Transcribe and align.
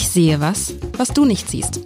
Ich 0.00 0.10
sehe 0.10 0.38
was, 0.38 0.74
was 0.96 1.08
du 1.08 1.24
nicht 1.24 1.50
siehst. 1.50 1.80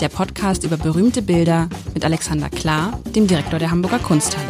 Der 0.00 0.08
Podcast 0.08 0.64
über 0.64 0.76
berühmte 0.76 1.22
Bilder 1.22 1.68
mit 1.94 2.04
Alexander 2.04 2.50
Klar, 2.50 3.00
dem 3.14 3.28
Direktor 3.28 3.60
der 3.60 3.70
Hamburger 3.70 4.00
Kunsthalle. 4.00 4.48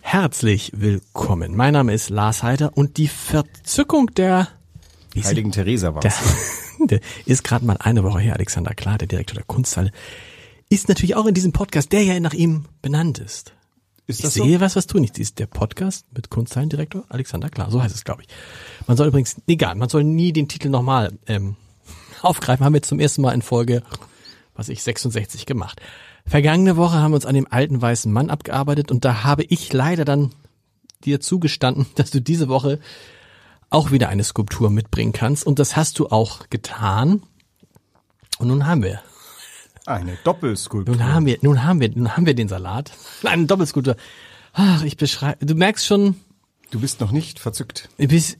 Herzlich 0.00 0.72
willkommen. 0.74 1.54
Mein 1.54 1.74
Name 1.74 1.94
ist 1.94 2.10
Lars 2.10 2.42
Heider 2.42 2.76
und 2.76 2.96
die 2.96 3.06
Verzückung 3.06 4.12
der 4.16 4.48
Heiligen 5.22 5.52
Theresa 5.52 5.94
war 5.94 6.02
ist 7.24 7.44
gerade 7.44 7.64
mal 7.64 7.76
eine 7.78 8.02
Woche 8.02 8.18
her, 8.18 8.34
Alexander 8.34 8.74
Klar, 8.74 8.98
der 8.98 9.06
Direktor 9.06 9.36
der 9.36 9.44
Kunsthalle, 9.44 9.92
ist 10.70 10.88
natürlich 10.88 11.14
auch 11.14 11.26
in 11.26 11.34
diesem 11.34 11.52
Podcast, 11.52 11.92
der 11.92 12.02
ja 12.02 12.18
nach 12.18 12.34
ihm 12.34 12.64
benannt 12.82 13.20
ist. 13.20 13.55
Ist 14.06 14.20
Ich 14.20 14.22
das 14.24 14.34
so? 14.34 14.44
sehe 14.44 14.60
was, 14.60 14.76
was 14.76 14.86
du 14.86 14.98
nicht 14.98 15.16
siehst. 15.16 15.38
Der 15.38 15.46
Podcast 15.46 16.06
mit 16.14 16.30
Kunsthallendirektor 16.30 17.04
Alexander 17.08 17.48
Klar. 17.48 17.70
So 17.70 17.82
heißt 17.82 17.94
es, 17.94 18.04
glaube 18.04 18.22
ich. 18.22 18.28
Man 18.86 18.96
soll 18.96 19.08
übrigens, 19.08 19.36
egal, 19.48 19.74
man 19.74 19.88
soll 19.88 20.04
nie 20.04 20.32
den 20.32 20.48
Titel 20.48 20.68
nochmal 20.68 21.18
ähm, 21.26 21.56
aufgreifen. 22.22 22.64
Haben 22.64 22.74
wir 22.74 22.82
zum 22.82 23.00
ersten 23.00 23.22
Mal 23.22 23.32
in 23.32 23.42
Folge, 23.42 23.82
was 24.54 24.68
ich, 24.68 24.82
66 24.82 25.44
gemacht. 25.46 25.80
Vergangene 26.24 26.76
Woche 26.76 26.96
haben 26.98 27.12
wir 27.12 27.16
uns 27.16 27.26
an 27.26 27.34
dem 27.34 27.46
alten 27.50 27.80
weißen 27.82 28.12
Mann 28.12 28.30
abgearbeitet 28.30 28.90
und 28.90 29.04
da 29.04 29.22
habe 29.24 29.44
ich 29.44 29.72
leider 29.72 30.04
dann 30.04 30.32
dir 31.04 31.20
zugestanden, 31.20 31.86
dass 31.96 32.10
du 32.10 32.20
diese 32.20 32.48
Woche 32.48 32.78
auch 33.70 33.90
wieder 33.90 34.08
eine 34.08 34.22
Skulptur 34.22 34.70
mitbringen 34.70 35.12
kannst. 35.12 35.44
Und 35.44 35.58
das 35.58 35.74
hast 35.74 35.98
du 35.98 36.08
auch 36.08 36.48
getan. 36.48 37.22
Und 38.38 38.48
nun 38.48 38.66
haben 38.66 38.84
wir 38.84 39.00
Eine 39.86 40.18
Doppelskulptur. 40.24 40.96
nun 40.96 41.04
haben 41.04 41.26
wir, 41.26 41.38
nun 41.42 41.64
haben 41.64 41.80
wir, 41.80 41.90
nun 41.94 42.16
haben 42.16 42.26
wir 42.26 42.34
den 42.34 42.48
Salat. 42.48 42.92
Eine 43.22 43.46
Doppelskulptur. 43.46 43.96
Ach, 44.52 44.82
ich 44.84 44.96
beschreibe, 44.96 45.44
du 45.44 45.54
merkst 45.54 45.86
schon, 45.86 46.16
Du 46.70 46.80
bist 46.80 47.00
noch 47.00 47.12
nicht 47.12 47.38
verzückt. 47.38 47.88
bis, 47.96 48.36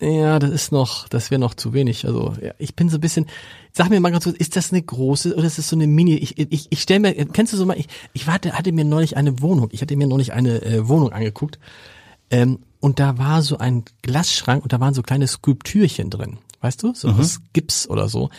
ja, 0.00 0.38
das 0.38 0.50
ist 0.50 0.72
noch, 0.72 1.08
das 1.08 1.30
wäre 1.30 1.40
noch 1.40 1.54
zu 1.54 1.72
wenig. 1.72 2.06
Also, 2.06 2.34
ja, 2.40 2.52
ich 2.58 2.74
bin 2.74 2.88
so 2.88 2.96
ein 2.98 3.00
bisschen, 3.00 3.26
sag 3.72 3.90
mir 3.90 4.00
mal 4.00 4.10
ganz 4.12 4.24
kurz, 4.24 4.36
ist 4.36 4.56
das 4.56 4.72
eine 4.72 4.82
große 4.82 5.34
oder 5.34 5.44
ist 5.46 5.58
das 5.58 5.68
so 5.68 5.76
eine 5.76 5.86
Mini? 5.86 6.14
Ich, 6.14 6.38
ich, 6.38 6.68
ich 6.70 6.80
stell 6.80 7.00
mir, 7.00 7.12
kennst 7.12 7.52
du 7.52 7.56
so 7.56 7.66
mal, 7.66 7.76
ich, 7.76 7.88
ich 8.12 8.26
warte, 8.26 8.52
hatte 8.52 8.72
mir 8.72 8.84
neulich 8.84 9.16
eine 9.16 9.40
Wohnung, 9.40 9.68
ich 9.72 9.82
hatte 9.82 9.96
mir 9.96 10.06
neulich 10.06 10.32
eine 10.32 10.62
äh, 10.62 10.88
Wohnung 10.88 11.12
angeguckt, 11.12 11.58
ähm, 12.30 12.60
und 12.78 12.98
da 12.98 13.18
war 13.18 13.42
so 13.42 13.58
ein 13.58 13.84
Glasschrank 14.02 14.62
und 14.62 14.72
da 14.72 14.80
waren 14.80 14.94
so 14.94 15.02
kleine 15.02 15.26
Skulptürchen 15.26 16.08
drin. 16.08 16.38
Weißt 16.62 16.82
du? 16.82 16.94
So 16.94 17.08
aus 17.08 17.40
Gips 17.52 17.88
oder 17.88 18.08
so. 18.08 18.30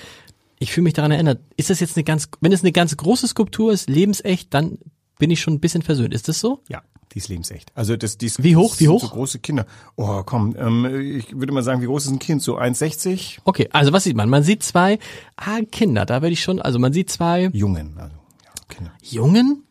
Ich 0.61 0.71
fühle 0.73 0.83
mich 0.83 0.93
daran 0.93 1.09
erinnert. 1.09 1.41
Ist 1.57 1.71
das 1.71 1.79
jetzt 1.79 1.97
eine 1.97 2.03
ganz, 2.03 2.29
wenn 2.39 2.51
es 2.51 2.61
eine 2.61 2.71
ganz 2.71 2.95
große 2.95 3.27
Skulptur 3.27 3.73
ist, 3.73 3.89
lebensecht, 3.89 4.53
dann 4.53 4.77
bin 5.17 5.31
ich 5.31 5.41
schon 5.41 5.55
ein 5.55 5.59
bisschen 5.59 5.81
versöhnt. 5.81 6.13
Ist 6.13 6.27
das 6.27 6.39
so? 6.39 6.61
Ja, 6.69 6.83
die 7.13 7.17
ist 7.17 7.29
lebensecht. 7.29 7.71
Also 7.73 7.97
das, 7.97 8.19
die 8.19 8.27
ist, 8.27 8.43
Wie 8.43 8.55
hoch, 8.55 8.75
wie 8.77 8.87
hoch? 8.87 9.01
So 9.01 9.07
große 9.09 9.39
Kinder. 9.39 9.65
Oh, 9.95 10.21
komm, 10.23 10.55
ähm, 10.59 11.17
ich 11.17 11.35
würde 11.35 11.51
mal 11.51 11.63
sagen, 11.63 11.81
wie 11.81 11.87
groß 11.87 12.05
ist 12.05 12.11
ein 12.11 12.19
Kind? 12.19 12.43
So 12.43 12.59
1,60? 12.59 13.39
Okay, 13.43 13.69
also 13.71 13.91
was 13.91 14.03
sieht 14.03 14.15
man? 14.15 14.29
Man 14.29 14.43
sieht 14.43 14.61
zwei, 14.61 14.99
ah, 15.35 15.61
Kinder, 15.71 16.05
da 16.05 16.21
werde 16.21 16.33
ich 16.33 16.43
schon, 16.43 16.61
also 16.61 16.77
man 16.77 16.93
sieht 16.93 17.09
zwei 17.09 17.49
Jungen, 17.53 17.97
also 17.97 18.13
ja, 18.45 18.51
Kinder. 18.69 18.91
Jungen. 19.01 19.63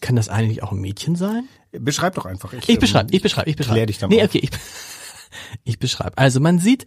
Kann 0.00 0.16
das 0.16 0.28
eigentlich 0.28 0.64
auch 0.64 0.72
ein 0.72 0.80
Mädchen 0.80 1.14
sein? 1.14 1.48
Beschreib 1.70 2.16
doch 2.16 2.26
einfach. 2.26 2.52
Ich 2.52 2.80
beschreibe, 2.80 3.14
ich 3.14 3.22
beschreibe, 3.22 3.48
ich 3.48 3.54
beschreibe. 3.54 3.74
Klär 3.76 3.86
dich 3.86 3.98
da 3.98 4.08
Nee, 4.08 4.24
okay, 4.24 4.40
ich, 4.42 4.50
ich 5.62 5.78
beschreibe. 5.78 6.18
Also 6.18 6.40
man 6.40 6.58
sieht 6.58 6.84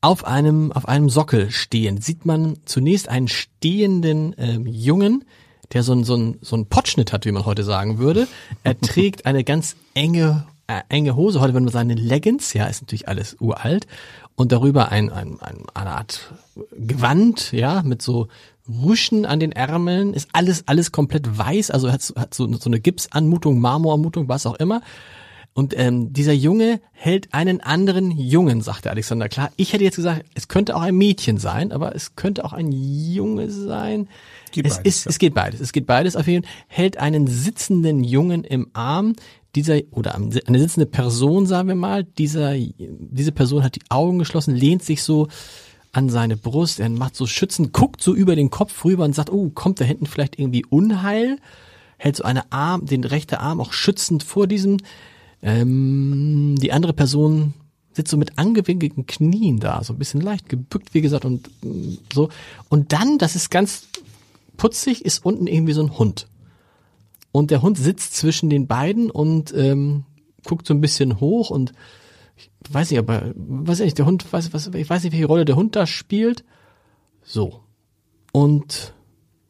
auf 0.00 0.24
einem, 0.24 0.72
auf 0.72 0.86
einem 0.88 1.08
Sockel 1.08 1.50
stehen, 1.50 2.00
sieht 2.00 2.26
man 2.26 2.58
zunächst 2.64 3.08
einen 3.08 3.28
stehenden 3.28 4.34
ähm, 4.38 4.66
Jungen, 4.66 5.24
der 5.72 5.82
so 5.82 5.92
ein, 5.94 6.04
so 6.04 6.16
ein, 6.16 6.38
so 6.42 6.56
ein 6.56 6.66
Potschnitt 6.66 7.12
hat, 7.12 7.24
wie 7.26 7.32
man 7.32 7.44
heute 7.44 7.64
sagen 7.64 7.98
würde. 7.98 8.28
Er 8.62 8.78
trägt 8.80 9.26
eine 9.26 9.42
ganz 9.42 9.74
enge, 9.94 10.46
äh, 10.68 10.80
enge 10.88 11.16
Hose, 11.16 11.40
heute 11.40 11.54
würde 11.54 11.64
man 11.64 11.72
sagen 11.72 11.90
eine 11.90 12.00
Leggings, 12.00 12.52
ja, 12.52 12.66
ist 12.66 12.82
natürlich 12.82 13.08
alles 13.08 13.36
uralt. 13.40 13.86
Und 14.36 14.52
darüber 14.52 14.92
ein, 14.92 15.10
ein, 15.10 15.40
ein, 15.40 15.64
eine 15.74 15.90
Art 15.90 16.30
Gewand, 16.76 17.52
ja, 17.52 17.82
mit 17.82 18.02
so 18.02 18.28
Rüschen 18.68 19.24
an 19.24 19.40
den 19.40 19.52
Ärmeln, 19.52 20.12
ist 20.12 20.28
alles, 20.32 20.64
alles 20.66 20.92
komplett 20.92 21.38
weiß, 21.38 21.70
also 21.70 21.90
hat, 21.90 22.02
so- 22.02 22.14
hat 22.16 22.34
so, 22.34 22.52
so 22.54 22.68
eine 22.68 22.80
Gipsanmutung, 22.80 23.58
Marmoranmutung, 23.60 24.28
was 24.28 24.44
auch 24.46 24.56
immer. 24.56 24.82
Und 25.56 25.72
ähm, 25.74 26.12
dieser 26.12 26.34
Junge 26.34 26.82
hält 26.92 27.32
einen 27.32 27.62
anderen 27.62 28.10
Jungen, 28.10 28.60
sagte 28.60 28.90
Alexander 28.90 29.26
klar. 29.30 29.50
Ich 29.56 29.72
hätte 29.72 29.84
jetzt 29.84 29.96
gesagt, 29.96 30.26
es 30.34 30.48
könnte 30.48 30.76
auch 30.76 30.82
ein 30.82 30.94
Mädchen 30.94 31.38
sein, 31.38 31.72
aber 31.72 31.96
es 31.96 32.14
könnte 32.14 32.44
auch 32.44 32.52
ein 32.52 32.72
Junge 32.72 33.50
sein. 33.50 34.06
Geht 34.52 34.66
es, 34.66 34.76
beides, 34.76 34.96
ist, 34.96 35.04
ja. 35.06 35.08
es 35.08 35.18
geht 35.18 35.32
beides. 35.32 35.60
Es 35.60 35.72
geht 35.72 35.86
beides 35.86 36.14
auf 36.14 36.26
jeden 36.26 36.44
Fall. 36.44 36.52
Hält 36.68 36.98
einen 36.98 37.26
sitzenden 37.26 38.04
Jungen 38.04 38.44
im 38.44 38.68
Arm. 38.74 39.14
Dieser 39.54 39.80
oder 39.92 40.14
eine 40.14 40.58
sitzende 40.58 40.84
Person, 40.84 41.46
sagen 41.46 41.68
wir 41.68 41.74
mal. 41.74 42.04
Dieser, 42.04 42.54
diese 42.54 43.32
Person 43.32 43.64
hat 43.64 43.76
die 43.76 43.84
Augen 43.88 44.18
geschlossen, 44.18 44.54
lehnt 44.54 44.82
sich 44.82 45.02
so 45.02 45.28
an 45.90 46.10
seine 46.10 46.36
Brust. 46.36 46.80
Er 46.80 46.90
macht 46.90 47.16
so 47.16 47.26
Schützen, 47.26 47.72
guckt 47.72 48.02
so 48.02 48.14
über 48.14 48.36
den 48.36 48.50
Kopf 48.50 48.84
rüber 48.84 49.06
und 49.06 49.14
sagt, 49.14 49.32
oh, 49.32 49.48
kommt 49.54 49.80
da 49.80 49.86
hinten 49.86 50.04
vielleicht 50.04 50.38
irgendwie 50.38 50.66
Unheil? 50.66 51.38
Hält 51.96 52.16
so 52.16 52.24
eine 52.24 52.52
Arm, 52.52 52.84
den 52.84 53.04
rechten 53.04 53.36
Arm 53.36 53.58
auch 53.58 53.72
schützend 53.72 54.22
vor 54.22 54.46
diesem. 54.46 54.76
Ähm, 55.42 56.56
die 56.60 56.72
andere 56.72 56.92
Person 56.92 57.54
sitzt 57.92 58.10
so 58.10 58.16
mit 58.16 58.38
angewinkelten 58.38 59.06
Knien 59.06 59.58
da, 59.58 59.82
so 59.82 59.94
ein 59.94 59.98
bisschen 59.98 60.20
leicht 60.20 60.48
gebückt, 60.48 60.92
wie 60.92 61.00
gesagt, 61.00 61.24
und 61.24 61.48
mm, 61.62 61.98
so. 62.12 62.28
Und 62.68 62.92
dann, 62.92 63.18
das 63.18 63.36
ist 63.36 63.50
ganz 63.50 63.88
putzig, 64.56 65.04
ist 65.04 65.24
unten 65.24 65.46
irgendwie 65.46 65.72
so 65.72 65.82
ein 65.82 65.98
Hund. 65.98 66.28
Und 67.32 67.50
der 67.50 67.62
Hund 67.62 67.78
sitzt 67.78 68.14
zwischen 68.14 68.50
den 68.50 68.66
beiden 68.66 69.10
und 69.10 69.52
ähm, 69.54 70.04
guckt 70.44 70.66
so 70.66 70.74
ein 70.74 70.80
bisschen 70.80 71.20
hoch 71.20 71.50
und 71.50 71.72
ich 72.36 72.50
weiß 72.70 72.90
nicht, 72.90 72.98
aber 72.98 73.32
weiß 73.34 73.80
ich 73.80 73.86
nicht, 73.86 73.98
der 73.98 74.06
Hund, 74.06 74.30
weiß, 74.30 74.52
was, 74.52 74.66
ich 74.68 74.90
weiß 74.90 75.02
nicht, 75.02 75.12
welche 75.12 75.26
Rolle 75.26 75.44
der 75.44 75.56
Hund 75.56 75.76
da 75.76 75.86
spielt. 75.86 76.44
So. 77.22 77.60
Und 78.32 78.94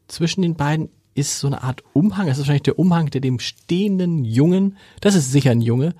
zwischen 0.08 0.42
den 0.42 0.54
beiden 0.54 0.88
ist 1.16 1.38
so 1.38 1.46
eine 1.46 1.62
Art 1.62 1.82
Umhang, 1.92 2.26
das 2.26 2.36
ist 2.36 2.42
wahrscheinlich 2.42 2.62
der 2.62 2.78
Umhang, 2.78 3.10
der 3.10 3.20
dem 3.20 3.38
stehenden 3.38 4.24
Jungen, 4.24 4.76
das 5.00 5.14
ist 5.14 5.32
sicher 5.32 5.50
ein 5.50 5.60
Junge, 5.60 5.94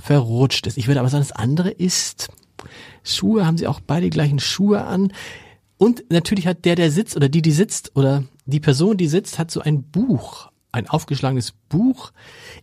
verrutscht 0.00 0.66
ist. 0.66 0.78
Ich 0.78 0.88
würde 0.88 1.00
aber 1.00 1.08
sagen, 1.08 1.22
das 1.22 1.32
andere 1.32 1.70
ist, 1.70 2.28
Schuhe, 3.02 3.46
haben 3.46 3.58
sie 3.58 3.66
auch 3.66 3.80
beide 3.80 4.06
die 4.06 4.10
gleichen 4.10 4.38
Schuhe 4.38 4.84
an. 4.84 5.12
Und 5.76 6.04
natürlich 6.10 6.46
hat 6.46 6.64
der, 6.64 6.76
der 6.76 6.90
sitzt, 6.90 7.16
oder 7.16 7.28
die, 7.28 7.42
die 7.42 7.52
sitzt, 7.52 7.92
oder 7.94 8.24
die 8.46 8.60
Person, 8.60 8.96
die 8.96 9.06
sitzt, 9.06 9.38
hat 9.38 9.50
so 9.50 9.60
ein 9.60 9.82
Buch, 9.82 10.50
ein 10.72 10.88
aufgeschlagenes 10.88 11.52
Buch. 11.68 12.12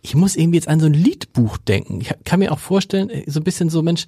Ich 0.02 0.14
muss 0.14 0.36
irgendwie 0.36 0.56
jetzt 0.56 0.68
an 0.68 0.80
so 0.80 0.86
ein 0.86 0.94
Liedbuch 0.94 1.58
denken. 1.58 2.00
Ich 2.00 2.12
kann 2.24 2.40
mir 2.40 2.52
auch 2.52 2.58
vorstellen, 2.58 3.10
äh, 3.10 3.24
so 3.30 3.40
ein 3.40 3.44
bisschen 3.44 3.70
so, 3.70 3.82
Mensch, 3.82 4.06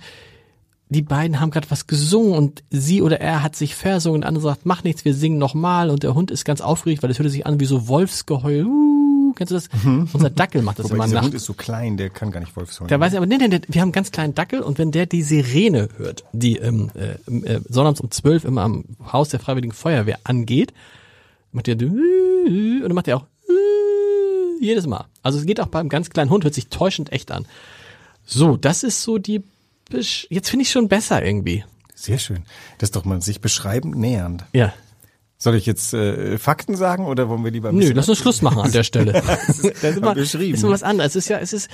die 0.89 1.03
beiden 1.03 1.41
haben 1.41 1.50
gerade 1.50 1.71
was 1.71 1.87
gesungen 1.87 2.34
und 2.34 2.62
sie 2.71 3.03
oder 3.03 3.21
er 3.21 3.43
hat 3.43 3.56
sich 3.56 3.75
versungen 3.75 4.17
und 4.17 4.21
der 4.22 4.28
andere 4.28 4.45
sagt, 4.45 4.67
mach 4.67 4.84
nichts, 4.84 5.05
wir 5.05 5.15
singen 5.15 5.39
nochmal 5.39 5.91
und 5.91 6.03
der 6.03 6.15
Hund 6.15 6.31
ist 6.31 6.45
ganz 6.45 6.61
aufgeregt, 6.61 7.03
weil 7.03 7.11
es 7.11 7.19
hört 7.19 7.31
sich 7.31 7.47
an 7.47 7.59
wie 7.59 7.65
so 7.65 7.89
Wolfsgeheul. 7.89 8.67
Uh, 8.67 9.33
kennst 9.34 9.50
du 9.50 9.55
das? 9.55 9.69
Unser 10.12 10.31
Dackel 10.31 10.62
macht 10.62 10.78
das 10.78 10.87
Wobei 10.87 10.97
immer 10.97 11.05
dieser 11.05 11.15
nachts. 11.17 11.27
Hund 11.27 11.34
ist 11.34 11.45
so 11.47 11.55
klein, 11.55 11.97
der 11.97 12.11
kann 12.11 12.31
gar 12.31 12.41
nicht 12.41 12.55
Wolfsholen. 12.55 12.89
Der 12.89 13.00
weiß 13.00 13.15
aber 13.15 13.27
nee, 13.27 13.39
nee, 13.39 13.49
nee, 13.49 13.61
wir 13.67 13.81
haben 13.81 13.89
einen 13.89 13.93
ganz 13.93 14.12
kleinen 14.12 14.34
Dackel 14.34 14.61
und 14.61 14.78
wenn 14.78 14.91
der 14.91 15.06
die 15.06 15.22
Sirene 15.22 15.89
hört, 15.97 16.25
die 16.33 16.59
ähm, 16.59 16.91
äh, 16.95 17.55
äh, 17.55 17.61
sonnabends 17.69 18.01
um 18.01 18.11
zwölf 18.11 18.45
immer 18.45 18.62
am 18.62 18.84
Haus 19.11 19.31
der 19.31 19.41
Freiwilligen 19.41 19.72
Feuerwehr 19.72 20.19
angeht, 20.25 20.75
macht 21.53 21.66
der 21.66 21.77
und 21.77 22.83
dann 22.83 22.95
macht 22.95 23.09
er 23.09 23.19
auch 23.19 23.27
jedes 24.61 24.87
Mal. 24.87 25.06
Also 25.22 25.39
es 25.39 25.47
geht 25.47 25.61
auch 25.61 25.69
beim 25.69 25.89
ganz 25.89 26.11
kleinen 26.11 26.31
Hund, 26.31 26.45
hört 26.45 26.55
sich 26.55 26.69
täuschend 26.69 27.12
echt 27.12 27.31
an. 27.33 27.47
So, 28.27 28.56
das 28.56 28.83
ist 28.83 29.03
so 29.03 29.19
die 29.19 29.43
jetzt 29.91 30.50
finde 30.50 30.62
ich 30.62 30.71
schon 30.71 30.89
besser 30.89 31.25
irgendwie. 31.25 31.65
Sehr 31.95 32.19
schön. 32.19 32.45
Das 32.78 32.89
ist 32.89 32.97
doch 32.97 33.05
mal 33.05 33.22
sich 33.22 33.41
beschreiben 33.41 33.91
nähernd. 33.93 34.45
Ja. 34.53 34.72
Soll 35.39 35.56
ich 35.56 35.67
jetzt 35.67 35.93
äh, 35.95 36.39
Fakten 36.39 36.77
sagen 36.77 37.06
oder 37.06 37.28
wollen 37.28 37.45
wir 37.45 37.50
lieber 37.50 37.69
ein 37.69 37.77
Nö, 37.77 37.93
lass 37.93 38.09
uns 38.09 38.19
Schluss 38.19 38.43
machen 38.43 38.61
an 38.61 38.72
der 38.72 38.84
Stelle. 38.84 39.12
das 39.47 39.59
ist 39.59 39.84
immer, 39.97 40.15
beschrieben. 40.15 40.54
ist 40.54 40.63
immer 40.63 40.72
was 40.72 40.83
anderes. 40.83 41.15
Es 41.15 41.25
ist 41.25 41.28
ja, 41.28 41.39
es 41.39 41.53
ist, 41.53 41.69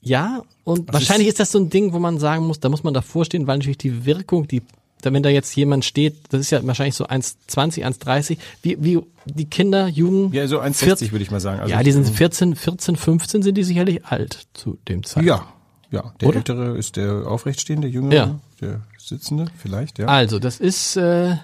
ja, 0.00 0.42
und 0.64 0.92
wahrscheinlich 0.92 1.28
ist, 1.28 1.40
das 1.40 1.50
so 1.50 1.58
ein 1.58 1.70
Ding, 1.70 1.92
wo 1.92 1.98
man 1.98 2.18
sagen 2.18 2.46
muss, 2.46 2.60
da 2.60 2.68
muss 2.68 2.82
man 2.82 2.92
davor 2.92 3.24
stehen, 3.24 3.46
weil 3.46 3.58
natürlich 3.58 3.78
die 3.78 4.04
Wirkung, 4.04 4.46
die, 4.46 4.62
wenn 5.02 5.22
da 5.22 5.30
jetzt 5.30 5.54
jemand 5.56 5.84
steht, 5.84 6.16
das 6.30 6.40
ist 6.40 6.50
ja 6.50 6.64
wahrscheinlich 6.66 6.94
so 6.94 7.06
1,20, 7.06 7.84
1,30, 7.84 8.38
wie, 8.62 8.82
wie 8.82 9.00
die 9.26 9.46
Kinder, 9.46 9.88
Jugend. 9.88 10.34
Ja, 10.34 10.46
so 10.46 10.60
1,60 10.60 11.12
würde 11.12 11.22
ich 11.22 11.30
mal 11.30 11.40
sagen. 11.40 11.60
Also 11.60 11.72
ja, 11.72 11.82
die 11.82 11.92
sind 11.92 12.08
14, 12.08 12.54
14, 12.54 12.96
15 12.96 13.42
sind 13.42 13.56
die 13.56 13.64
sicherlich 13.64 14.04
alt 14.04 14.46
zu 14.54 14.78
dem 14.88 15.04
Zeitpunkt. 15.04 15.28
Ja, 15.28 15.48
ja. 15.90 16.12
Der 16.20 16.28
Oder? 16.28 16.38
ältere 16.38 16.76
ist 16.76 16.96
der 16.96 17.26
aufrechtstehende, 17.26 17.88
jüngere, 17.88 18.14
Ja. 18.14 18.40
der 18.60 18.80
sitzende 18.98 19.46
vielleicht, 19.56 19.98
ja. 19.98 20.06
Also, 20.06 20.38
das 20.38 20.60
ist, 20.60 20.96
äh, 20.96 21.36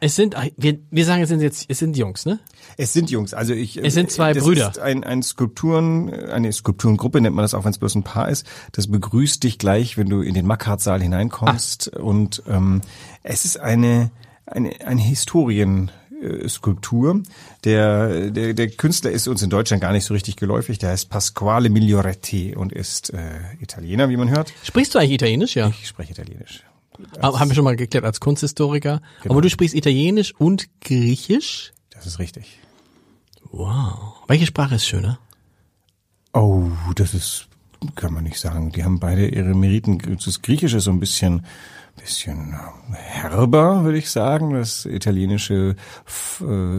es 0.00 0.16
sind, 0.16 0.36
wir, 0.56 0.78
wir 0.90 1.04
sagen, 1.06 1.22
es 1.22 1.30
sind 1.30 1.40
jetzt, 1.40 1.64
es 1.68 1.78
sind 1.78 1.96
Jungs, 1.96 2.26
ne? 2.26 2.38
Es 2.76 2.92
sind 2.92 3.10
Jungs, 3.10 3.32
also 3.32 3.54
ich. 3.54 3.78
Es 3.78 3.94
sind 3.94 4.10
zwei 4.10 4.34
das 4.34 4.44
Brüder. 4.44 4.68
Ist 4.68 4.78
ein, 4.78 5.02
ein 5.02 5.22
Skulpturen, 5.22 6.12
eine 6.12 6.52
Skulpturengruppe 6.52 7.20
nennt 7.20 7.34
man 7.34 7.42
das 7.42 7.54
auch, 7.54 7.64
wenn 7.64 7.70
es 7.70 7.78
bloß 7.78 7.94
ein 7.94 8.02
Paar 8.02 8.28
ist. 8.28 8.46
Das 8.72 8.86
begrüßt 8.88 9.42
dich 9.42 9.58
gleich, 9.58 9.96
wenn 9.96 10.08
du 10.08 10.20
in 10.20 10.34
den 10.34 10.46
Mackhardt-Saal 10.46 11.00
hineinkommst. 11.00 11.88
Und 11.88 12.42
ähm, 12.48 12.82
es 13.22 13.44
ist 13.44 13.58
eine 13.58 14.10
eine, 14.46 14.72
eine 14.84 15.00
Historien 15.00 15.90
äh, 16.24 16.48
Skulptur. 16.48 17.22
Der, 17.64 18.30
der, 18.30 18.54
der 18.54 18.68
Künstler 18.70 19.10
ist 19.10 19.28
uns 19.28 19.42
in 19.42 19.50
Deutschland 19.50 19.82
gar 19.82 19.92
nicht 19.92 20.04
so 20.04 20.14
richtig 20.14 20.36
geläufig. 20.36 20.78
Der 20.78 20.90
heißt 20.90 21.10
Pasquale 21.10 21.68
Miglioretti 21.68 22.54
und 22.56 22.72
ist 22.72 23.12
äh, 23.12 23.18
Italiener, 23.60 24.08
wie 24.08 24.16
man 24.16 24.30
hört. 24.30 24.52
Sprichst 24.62 24.94
du 24.94 24.98
eigentlich 24.98 25.12
Italienisch? 25.12 25.54
Ja. 25.54 25.68
Ich 25.68 25.88
spreche 25.88 26.12
Italienisch. 26.12 26.64
Als, 27.20 27.38
Haben 27.38 27.50
wir 27.50 27.54
schon 27.54 27.64
mal 27.64 27.76
geklärt 27.76 28.04
als 28.04 28.20
Kunsthistoriker. 28.20 29.00
Genau. 29.22 29.34
Aber 29.34 29.42
du 29.42 29.50
sprichst 29.50 29.74
Italienisch 29.74 30.34
und 30.36 30.68
Griechisch? 30.80 31.72
Das 31.90 32.06
ist 32.06 32.18
richtig. 32.18 32.58
Wow. 33.50 34.14
Welche 34.26 34.46
Sprache 34.46 34.76
ist 34.76 34.86
schöner? 34.86 35.18
Oh, 36.32 36.64
das 36.96 37.14
ist, 37.14 37.46
kann 37.94 38.12
man 38.12 38.24
nicht 38.24 38.38
sagen. 38.38 38.72
Die 38.72 38.84
haben 38.84 38.98
beide 38.98 39.28
ihre 39.28 39.54
Meriten. 39.54 39.98
Das 40.24 40.42
Griechische 40.42 40.78
ist 40.78 40.84
so 40.84 40.90
ein 40.90 41.00
bisschen, 41.00 41.46
bisschen 41.96 42.54
herber, 42.92 43.84
würde 43.84 43.98
ich 43.98 44.10
sagen. 44.10 44.54
Das 44.54 44.84
Italienische, 44.84 45.76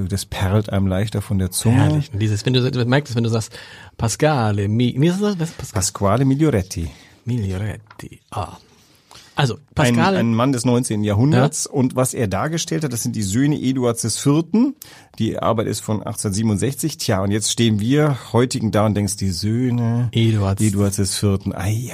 das 0.10 0.26
perlt 0.26 0.72
einem 0.72 0.88
leichter 0.88 1.22
von 1.22 1.40
der 1.40 1.52
Zunge. 1.52 1.78
Herrlich. 1.78 2.12
Dieses, 2.14 2.46
wenn 2.46 2.54
du 2.54 2.86
merkst, 2.86 3.16
wenn 3.16 3.24
du 3.24 3.30
sagst, 3.30 3.58
Pasquale, 3.98 4.68
mi, 4.68 4.96
wie 4.98 5.08
ist 5.08 5.22
das? 5.22 5.36
Pasquale? 5.36 5.72
Pasquale 5.74 6.26
Miglioretti. 6.26 6.90
Miglioretti. 7.26 8.20
Ah, 8.32 8.58
also 9.36 9.58
Pascal, 9.76 10.16
ein, 10.16 10.32
ein 10.32 10.34
Mann 10.34 10.54
des 10.54 10.64
19. 10.64 11.04
Jahrhunderts 11.04 11.66
ja. 11.66 11.72
und 11.72 11.98
was 11.98 12.14
er 12.14 12.28
dargestellt 12.28 12.86
hat, 12.86 12.94
das 12.94 13.04
sind 13.04 13.18
die 13.18 13.22
Söhne 13.22 13.62
Eduards 13.62 14.04
IV. 14.26 14.46
Die 15.20 15.38
Arbeit 15.38 15.68
ist 15.68 15.82
von 15.82 15.98
1867. 15.98 16.98
Tja, 16.98 17.22
und 17.22 17.32
jetzt 17.32 17.52
stehen 17.52 17.82
wir 17.82 18.18
heutigen 18.32 18.72
da 18.72 18.86
und 18.86 18.96
denkst, 18.96 19.18
die 19.18 19.32
Söhne 19.32 20.08
Eduards, 20.14 20.62
Eduards 20.62 21.00
IV. 21.00 21.54
Ei, 21.54 21.92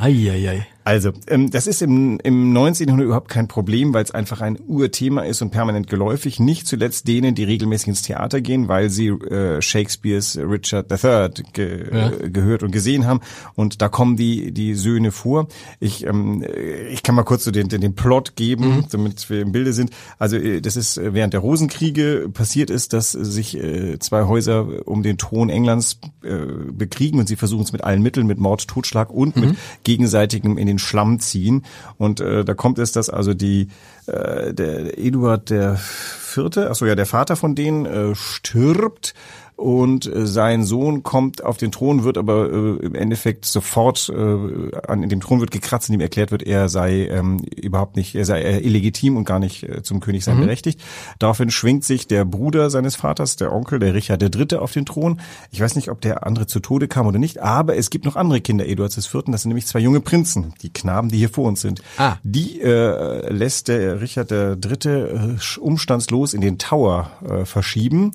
ei, 0.00 0.66
Also, 0.84 1.12
ähm, 1.28 1.50
das 1.50 1.66
ist 1.66 1.82
im, 1.82 2.18
im 2.22 2.52
19. 2.52 2.88
Jahrhundert 2.88 3.06
überhaupt 3.06 3.28
kein 3.28 3.46
Problem, 3.46 3.94
weil 3.94 4.02
es 4.02 4.10
einfach 4.10 4.40
ein 4.40 4.58
Urthema 4.66 5.22
ist 5.22 5.40
und 5.42 5.50
permanent 5.50 5.86
geläufig. 5.86 6.40
Nicht 6.40 6.66
zuletzt 6.66 7.06
denen, 7.06 7.34
die 7.34 7.44
regelmäßig 7.44 7.88
ins 7.88 8.02
Theater 8.02 8.40
gehen, 8.40 8.68
weil 8.68 8.90
sie 8.90 9.08
äh, 9.08 9.62
Shakespeares 9.62 10.36
Richard 10.38 10.90
III 10.90 11.30
ge 11.52 11.86
ja. 11.92 12.10
äh, 12.10 12.30
gehört 12.30 12.62
und 12.62 12.72
gesehen 12.72 13.06
haben. 13.06 13.20
Und 13.54 13.80
da 13.80 13.88
kommen 13.88 14.16
die, 14.16 14.52
die 14.52 14.74
Söhne 14.74 15.12
vor. 15.12 15.46
Ich, 15.78 16.04
ähm, 16.04 16.44
ich 16.90 17.02
kann 17.02 17.14
mal 17.14 17.22
kurz 17.22 17.44
so 17.44 17.50
den, 17.50 17.68
den, 17.68 17.80
den 17.80 17.94
Plot 17.94 18.34
geben, 18.34 18.76
mhm. 18.76 18.84
damit 18.90 19.30
wir 19.30 19.42
im 19.42 19.52
Bilde 19.52 19.72
sind. 19.72 19.90
Also, 20.18 20.36
äh, 20.36 20.60
das 20.60 20.76
ist 20.76 20.96
äh, 20.96 21.14
während 21.14 21.32
der 21.32 21.40
Rosenkriege 21.40 22.28
passiert 22.32 22.70
ist, 22.70 22.92
dass 22.92 23.12
sich 23.12 23.56
äh, 23.56 23.98
zwei 24.00 24.24
Häuser 24.24 24.86
um 24.86 25.02
den 25.02 25.16
Thron 25.16 25.48
Englands 25.48 26.00
äh, 26.22 26.36
bekriegen 26.72 27.20
und 27.20 27.28
sie 27.28 27.36
versuchen 27.36 27.62
es 27.62 27.72
mit 27.72 27.84
allen 27.84 28.02
Mitteln, 28.02 28.26
mit 28.26 28.38
Mord, 28.38 28.66
Totschlag 28.66 29.10
und 29.10 29.36
mhm. 29.36 29.42
mit 29.42 29.56
gegenseitigem 29.84 30.58
in 30.58 30.71
den 30.72 30.78
Schlamm 30.78 31.20
ziehen. 31.20 31.64
Und 31.98 32.20
äh, 32.20 32.44
da 32.44 32.54
kommt 32.54 32.78
es, 32.78 32.92
dass 32.92 33.10
also 33.10 33.34
die 33.34 33.68
äh, 34.06 34.52
der 34.54 34.98
Eduard 34.98 35.50
der 35.50 35.76
Vierte, 35.76 36.70
achso 36.70 36.86
ja, 36.86 36.94
der 36.94 37.06
Vater 37.06 37.36
von 37.36 37.54
denen 37.54 37.86
äh, 37.86 38.14
stirbt 38.14 39.14
und 39.56 40.06
äh, 40.06 40.26
sein 40.26 40.64
Sohn 40.64 41.02
kommt 41.02 41.44
auf 41.44 41.56
den 41.56 41.72
Thron, 41.72 42.04
wird 42.04 42.18
aber 42.18 42.50
äh, 42.50 42.86
im 42.86 42.94
Endeffekt 42.94 43.44
sofort 43.44 44.08
äh, 44.08 44.76
an 44.86 45.08
dem 45.08 45.20
Thron 45.20 45.40
wird 45.40 45.50
gekratzt, 45.50 45.88
in 45.88 45.94
dem 45.94 46.00
erklärt 46.00 46.30
wird, 46.30 46.42
er 46.42 46.68
sei 46.68 47.06
ähm, 47.06 47.38
überhaupt 47.38 47.96
nicht, 47.96 48.14
er 48.14 48.24
sei 48.24 48.42
illegitim 48.60 49.16
und 49.16 49.24
gar 49.24 49.38
nicht 49.38 49.62
äh, 49.62 49.82
zum 49.82 50.00
König 50.00 50.24
sein 50.24 50.36
mhm. 50.36 50.42
berechtigt. 50.42 50.80
Daraufhin 51.18 51.50
schwingt 51.50 51.84
sich 51.84 52.06
der 52.06 52.24
Bruder 52.24 52.70
seines 52.70 52.96
Vaters, 52.96 53.36
der 53.36 53.52
Onkel, 53.52 53.78
der 53.78 53.94
Richard 53.94 54.22
III. 54.22 54.58
auf 54.58 54.72
den 54.72 54.86
Thron. 54.86 55.20
Ich 55.50 55.60
weiß 55.60 55.76
nicht, 55.76 55.90
ob 55.90 56.00
der 56.00 56.26
andere 56.26 56.46
zu 56.46 56.60
Tode 56.60 56.88
kam 56.88 57.06
oder 57.06 57.18
nicht, 57.18 57.40
aber 57.40 57.76
es 57.76 57.90
gibt 57.90 58.04
noch 58.04 58.16
andere 58.16 58.40
Kinder 58.40 58.66
Eduards 58.66 58.96
IV. 58.96 59.22
Das 59.26 59.42
sind 59.42 59.50
nämlich 59.50 59.66
zwei 59.66 59.80
junge 59.80 60.00
Prinzen, 60.00 60.54
die 60.62 60.72
Knaben, 60.72 61.08
die 61.08 61.18
hier 61.18 61.30
vor 61.30 61.46
uns 61.46 61.60
sind. 61.60 61.82
Ah. 61.98 62.16
Die 62.22 62.60
äh, 62.60 63.32
lässt 63.32 63.68
der 63.68 64.00
Richard 64.00 64.30
III. 64.32 64.56
Äh, 64.82 65.36
umstandslos 65.60 66.34
in 66.34 66.40
den 66.40 66.58
Tower 66.58 67.10
äh, 67.28 67.44
verschieben 67.44 68.12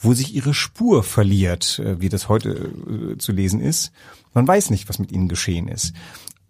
wo 0.00 0.14
sich 0.14 0.34
ihre 0.34 0.54
Spur 0.54 1.02
verliert, 1.02 1.78
äh, 1.78 2.00
wie 2.00 2.08
das 2.08 2.28
heute 2.28 2.50
äh, 2.50 3.18
zu 3.18 3.32
lesen 3.32 3.60
ist. 3.60 3.92
Man 4.34 4.48
weiß 4.48 4.70
nicht, 4.70 4.88
was 4.88 4.98
mit 4.98 5.12
ihnen 5.12 5.28
geschehen 5.28 5.68
ist. 5.68 5.94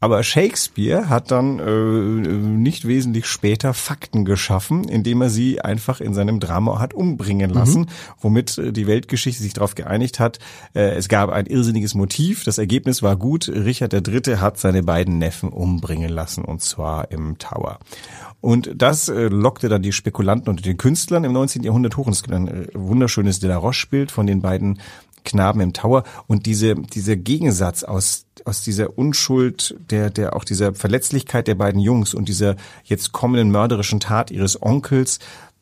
Aber 0.00 0.22
Shakespeare 0.22 1.10
hat 1.10 1.30
dann 1.30 1.58
äh, 1.58 1.70
nicht 1.70 2.88
wesentlich 2.88 3.26
später 3.26 3.74
Fakten 3.74 4.24
geschaffen, 4.24 4.84
indem 4.84 5.20
er 5.20 5.28
sie 5.28 5.60
einfach 5.60 6.00
in 6.00 6.14
seinem 6.14 6.40
Drama 6.40 6.78
hat 6.78 6.94
umbringen 6.94 7.50
lassen, 7.50 7.82
mhm. 7.82 7.86
womit 8.18 8.56
äh, 8.56 8.72
die 8.72 8.86
Weltgeschichte 8.86 9.42
sich 9.42 9.52
darauf 9.52 9.74
geeinigt 9.74 10.18
hat. 10.18 10.38
Äh, 10.74 10.94
es 10.94 11.08
gab 11.08 11.28
ein 11.28 11.44
irrsinniges 11.44 11.94
Motiv, 11.94 12.44
das 12.44 12.56
Ergebnis 12.56 13.02
war 13.02 13.16
gut. 13.16 13.48
Richard 13.48 13.92
III. 13.92 14.38
hat 14.38 14.58
seine 14.58 14.82
beiden 14.82 15.18
Neffen 15.18 15.50
umbringen 15.50 16.10
lassen, 16.10 16.46
und 16.46 16.62
zwar 16.62 17.10
im 17.10 17.36
Tower. 17.36 17.78
Und 18.40 18.70
das 18.74 19.08
äh, 19.08 19.28
lockte 19.28 19.68
dann 19.68 19.82
die 19.82 19.92
Spekulanten 19.92 20.48
und 20.48 20.64
den 20.64 20.78
Künstlern 20.78 21.24
im 21.24 21.32
19. 21.32 21.62
Jahrhundert 21.62 21.98
hoch. 21.98 22.06
Und 22.06 22.14
es 22.14 22.22
gibt 22.22 22.34
ein 22.34 22.48
äh, 22.48 22.66
wunderschönes 22.74 23.38
De 23.38 23.50
La 23.50 23.58
Roche-Bild 23.58 24.10
von 24.10 24.26
den 24.26 24.40
beiden 24.40 24.80
Knaben 25.24 25.60
im 25.60 25.72
Tower. 25.72 26.04
Und 26.26 26.46
diese, 26.46 26.74
dieser 26.74 27.16
Gegensatz 27.16 27.82
aus, 27.82 28.26
aus 28.44 28.62
dieser 28.62 28.98
Unschuld, 28.98 29.76
der, 29.90 30.10
der 30.10 30.36
auch 30.36 30.44
dieser 30.44 30.74
Verletzlichkeit 30.74 31.48
der 31.48 31.54
beiden 31.54 31.80
Jungs 31.80 32.14
und 32.14 32.28
dieser 32.28 32.56
jetzt 32.84 33.12
kommenden 33.12 33.50
mörderischen 33.50 34.00
Tat 34.00 34.30
ihres 34.30 34.60
Onkels, 34.62 35.18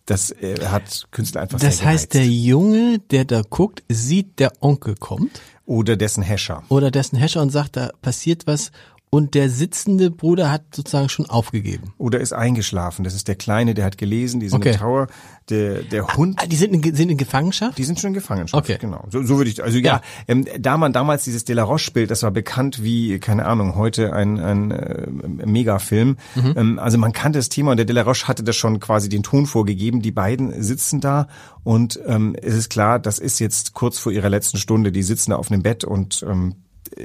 das 0.07 0.31
äh, 0.31 0.67
hat 0.67 1.07
Künstler 1.11 1.43
einfach 1.43 1.59
Das 1.59 1.85
heißt, 1.85 2.15
der 2.15 2.27
Junge, 2.27 2.99
der 3.11 3.25
da 3.25 3.43
guckt, 3.49 3.83
sieht, 3.89 4.39
der 4.39 4.53
Onkel 4.61 4.95
kommt. 4.95 5.41
Oder 5.67 5.97
dessen 5.97 6.23
Häscher. 6.23 6.63
Oder 6.71 6.91
dessen 6.91 7.17
Häscher 7.17 7.43
und 7.43 7.51
sagt, 7.51 7.77
da 7.77 7.91
passiert 8.01 8.47
was 8.47 8.73
und 9.11 9.35
der 9.35 9.49
sitzende 9.49 10.11
Bruder 10.11 10.51
hat 10.51 10.75
sozusagen 10.75 11.09
schon 11.09 11.29
aufgegeben. 11.31 11.95
Oder 11.99 12.21
ist 12.21 12.33
eingeschlafen. 12.33 13.05
Das 13.05 13.15
ist 13.15 13.29
der 13.29 13.37
Kleine, 13.37 13.75
der 13.75 13.85
hat 13.85 13.99
gelesen, 13.99 14.41
die 14.41 14.49
sind 14.49 14.59
okay. 14.59 14.73
im 14.73 14.77
Tower. 14.77 15.07
Der, 15.49 15.83
der 15.83 16.07
Hund. 16.09 16.39
Ah, 16.43 16.47
die 16.47 16.57
sind 16.57 16.75
in, 16.75 16.95
sind 16.95 17.11
in 17.11 17.17
Gefangenschaft? 17.17 17.79
Die 17.79 17.85
sind 17.85 17.99
schon 17.99 18.09
in 18.09 18.15
Gefangenschaft. 18.15 18.63
Okay. 18.63 18.77
Genau. 18.79 19.07
So, 19.11 19.23
so 19.23 19.39
würde 19.39 19.49
ich, 19.49 19.63
also 19.65 19.79
ja, 19.79 19.85
ja. 19.85 20.01
Ähm, 20.27 20.47
da 20.59 20.77
man 20.77 20.93
damals 20.93 21.25
dieses 21.25 21.45
De 21.45 21.57
La 21.57 21.63
Roche-Bild, 21.63 22.11
das 22.11 22.23
war 22.23 22.31
bekannt 22.31 22.83
wie, 22.83 23.19
keine 23.19 23.47
Ahnung, 23.47 23.75
heute 23.75 24.13
ein, 24.13 24.39
ein 24.39 24.71
äh, 24.73 25.07
Megafilm. 25.47 26.19
Mhm. 26.35 26.55
Ähm, 26.57 26.79
also 26.79 26.99
man 26.99 27.13
kannte 27.13 27.39
das 27.39 27.49
Thema 27.49 27.71
und 27.71 27.79
der 27.79 27.87
De 27.87 27.97
La 27.97 28.03
Roche 28.03 28.29
hatte 28.29 28.43
das 28.43 28.57
schon 28.57 28.79
quasi 28.79 29.09
den 29.09 29.23
Ton 29.23 29.47
vorgegeben. 29.47 30.03
Die 30.03 30.13
beiden 30.13 30.63
sitzen 30.63 31.01
da 31.01 31.29
und 31.65 31.99
ähm, 32.07 32.37
es 32.41 32.55
ist 32.55 32.69
klar, 32.69 32.99
das 32.99 33.19
ist 33.19 33.39
jetzt 33.39 33.73
kurz 33.73 33.99
vor 33.99 34.13
ihrer 34.13 34.29
letzten 34.29 34.59
Stunde. 34.59 34.93
Die 34.93 35.03
sitzen 35.03 35.31
da 35.31 35.37
auf 35.37 35.51
einem 35.51 35.63
Bett 35.63 35.85
und 35.85 36.25
ähm, 36.29 36.57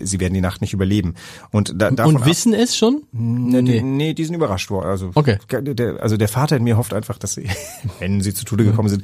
sie 0.01 0.19
werden 0.19 0.33
die 0.33 0.41
Nacht 0.41 0.62
nicht 0.62 0.74
überleben. 0.74 1.15
Und, 1.51 1.74
da, 1.75 1.91
davon 1.91 2.18
und 2.18 2.25
wissen 2.25 2.53
es 2.53 2.75
schon? 2.75 3.03
Nee, 3.12 3.62
nee. 3.62 3.81
nee, 3.81 4.13
die 4.13 4.25
sind 4.25 4.35
überrascht 4.35 4.69
worden. 4.69 4.88
Also, 4.88 5.12
okay. 5.15 5.38
Der, 5.50 6.01
also 6.01 6.18
der 6.18 6.27
Vater 6.27 6.57
in 6.57 6.63
mir 6.63 6.77
hofft 6.77 6.94
einfach, 6.94 7.18
dass 7.18 7.33
sie, 7.33 7.50
wenn 8.00 8.21
sie 8.21 8.33
zu 8.33 8.45
Tode 8.45 8.65
gekommen 8.65 8.89
sind, 8.89 9.03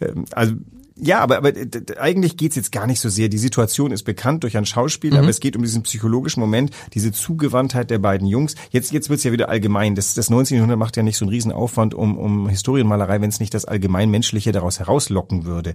ähm, 0.00 0.24
also 0.32 0.54
ja, 1.00 1.20
aber, 1.20 1.38
aber 1.38 1.52
eigentlich 1.98 2.36
geht's 2.36 2.56
jetzt 2.56 2.72
gar 2.72 2.86
nicht 2.86 3.00
so 3.00 3.08
sehr. 3.08 3.28
Die 3.28 3.38
Situation 3.38 3.92
ist 3.92 4.02
bekannt 4.02 4.42
durch 4.42 4.56
ein 4.56 4.66
Schauspiel, 4.66 5.12
mhm. 5.12 5.18
aber 5.18 5.28
es 5.28 5.40
geht 5.40 5.56
um 5.56 5.62
diesen 5.62 5.82
psychologischen 5.82 6.40
Moment, 6.40 6.70
diese 6.94 7.12
Zugewandtheit 7.12 7.90
der 7.90 7.98
beiden 7.98 8.26
Jungs. 8.26 8.54
Jetzt, 8.70 8.92
jetzt 8.92 9.08
wird's 9.08 9.24
ja 9.24 9.32
wieder 9.32 9.48
allgemein. 9.48 9.94
Das, 9.94 10.14
das 10.14 10.30
19. 10.30 10.56
Jahrhundert 10.56 10.78
macht 10.78 10.96
ja 10.96 11.02
nicht 11.02 11.16
so 11.16 11.24
einen 11.24 11.30
Riesenaufwand 11.30 11.94
um, 11.94 12.18
um 12.18 12.48
Historienmalerei, 12.48 13.20
wenn 13.20 13.30
es 13.30 13.40
nicht 13.40 13.54
das 13.54 13.64
Allgemeinmenschliche 13.64 14.52
daraus 14.52 14.78
herauslocken 14.80 15.44
würde. 15.44 15.74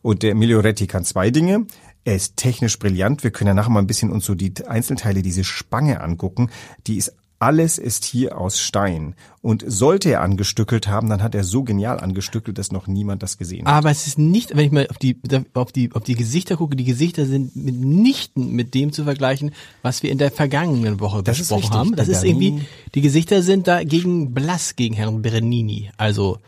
Und 0.00 0.22
der 0.22 0.34
Miglioretti 0.34 0.86
kann 0.86 1.04
zwei 1.04 1.30
Dinge. 1.30 1.66
Er 2.04 2.16
ist 2.16 2.36
technisch 2.36 2.78
brillant. 2.78 3.22
Wir 3.22 3.30
können 3.30 3.48
ja 3.48 3.54
nachher 3.54 3.70
mal 3.70 3.80
ein 3.80 3.86
bisschen 3.86 4.10
uns 4.10 4.24
so 4.24 4.34
die 4.34 4.52
Einzelteile, 4.66 5.22
diese 5.22 5.44
Spange 5.44 6.00
angucken. 6.00 6.50
Die 6.86 6.96
ist 6.96 7.14
alles 7.42 7.76
ist 7.76 8.04
hier 8.04 8.38
aus 8.38 8.60
Stein. 8.60 9.16
Und 9.40 9.64
sollte 9.66 10.10
er 10.10 10.20
angestückelt 10.20 10.86
haben, 10.86 11.10
dann 11.10 11.24
hat 11.24 11.34
er 11.34 11.42
so 11.42 11.64
genial 11.64 11.98
angestückelt, 11.98 12.56
dass 12.56 12.70
noch 12.70 12.86
niemand 12.86 13.24
das 13.24 13.36
gesehen 13.36 13.66
hat. 13.66 13.74
Aber 13.74 13.90
es 13.90 14.06
ist 14.06 14.16
nicht, 14.16 14.56
wenn 14.56 14.66
ich 14.66 14.70
mal 14.70 14.86
auf 14.86 14.98
die, 14.98 15.18
auf 15.54 15.72
die, 15.72 15.90
auf 15.92 16.04
die 16.04 16.14
Gesichter 16.14 16.56
gucke, 16.56 16.76
die 16.76 16.84
Gesichter 16.84 17.26
sind 17.26 17.56
mitnichten 17.56 18.52
mit 18.52 18.74
dem 18.74 18.92
zu 18.92 19.02
vergleichen, 19.02 19.50
was 19.82 20.04
wir 20.04 20.12
in 20.12 20.18
der 20.18 20.30
vergangenen 20.30 21.00
Woche 21.00 21.24
das 21.24 21.38
besprochen 21.38 21.70
haben. 21.72 21.96
Das 21.96 22.06
ist 22.06 22.22
irgendwie, 22.22 22.62
die 22.94 23.00
Gesichter 23.00 23.42
sind 23.42 23.66
da 23.66 23.82
gegen 23.82 24.32
blass 24.32 24.76
gegen 24.76 24.94
Herrn 24.94 25.22
Bernini. 25.22 25.90
Also, 25.96 26.38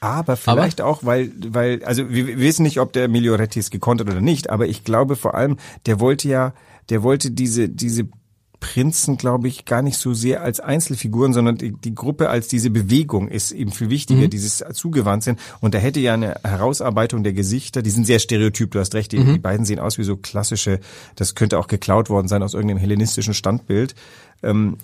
aber 0.00 0.36
vielleicht 0.36 0.80
aber? 0.80 0.90
auch, 0.90 1.04
weil, 1.04 1.32
weil, 1.36 1.84
also 1.84 2.08
wir, 2.08 2.26
wir 2.26 2.38
wissen 2.38 2.62
nicht, 2.62 2.80
ob 2.80 2.94
der 2.94 3.08
Miglioretti 3.08 3.60
es 3.60 3.70
gekonnt 3.70 4.00
hat 4.00 4.08
oder 4.08 4.22
nicht, 4.22 4.48
aber 4.48 4.66
ich 4.66 4.84
glaube 4.84 5.16
vor 5.16 5.34
allem, 5.34 5.58
der 5.84 6.00
wollte 6.00 6.28
ja, 6.28 6.54
der 6.88 7.02
wollte 7.02 7.30
diese, 7.30 7.68
diese 7.68 8.08
Prinzen, 8.60 9.16
glaube 9.16 9.48
ich, 9.48 9.64
gar 9.64 9.82
nicht 9.82 9.96
so 9.96 10.12
sehr 10.12 10.42
als 10.42 10.60
Einzelfiguren, 10.60 11.32
sondern 11.32 11.56
die, 11.56 11.72
die 11.72 11.94
Gruppe 11.94 12.28
als 12.28 12.46
diese 12.46 12.70
Bewegung 12.70 13.28
ist 13.28 13.52
eben 13.52 13.72
viel 13.72 13.90
wichtiger, 13.90 14.22
mhm. 14.22 14.30
dieses 14.30 14.62
Zugewandtsein. 14.72 15.36
Und 15.60 15.74
da 15.74 15.78
hätte 15.78 15.98
ja 15.98 16.14
eine 16.14 16.34
Herausarbeitung 16.44 17.24
der 17.24 17.32
Gesichter, 17.32 17.82
die 17.82 17.90
sind 17.90 18.06
sehr 18.06 18.18
stereotyp, 18.18 18.70
du 18.70 18.78
hast 18.78 18.94
recht, 18.94 19.12
die, 19.12 19.18
mhm. 19.18 19.32
die 19.32 19.38
beiden 19.38 19.64
sehen 19.64 19.80
aus 19.80 19.98
wie 19.98 20.04
so 20.04 20.16
klassische, 20.16 20.78
das 21.16 21.34
könnte 21.34 21.58
auch 21.58 21.66
geklaut 21.66 22.10
worden 22.10 22.28
sein 22.28 22.42
aus 22.42 22.54
irgendeinem 22.54 22.78
hellenistischen 22.78 23.34
Standbild. 23.34 23.94
Ähm, 24.42 24.76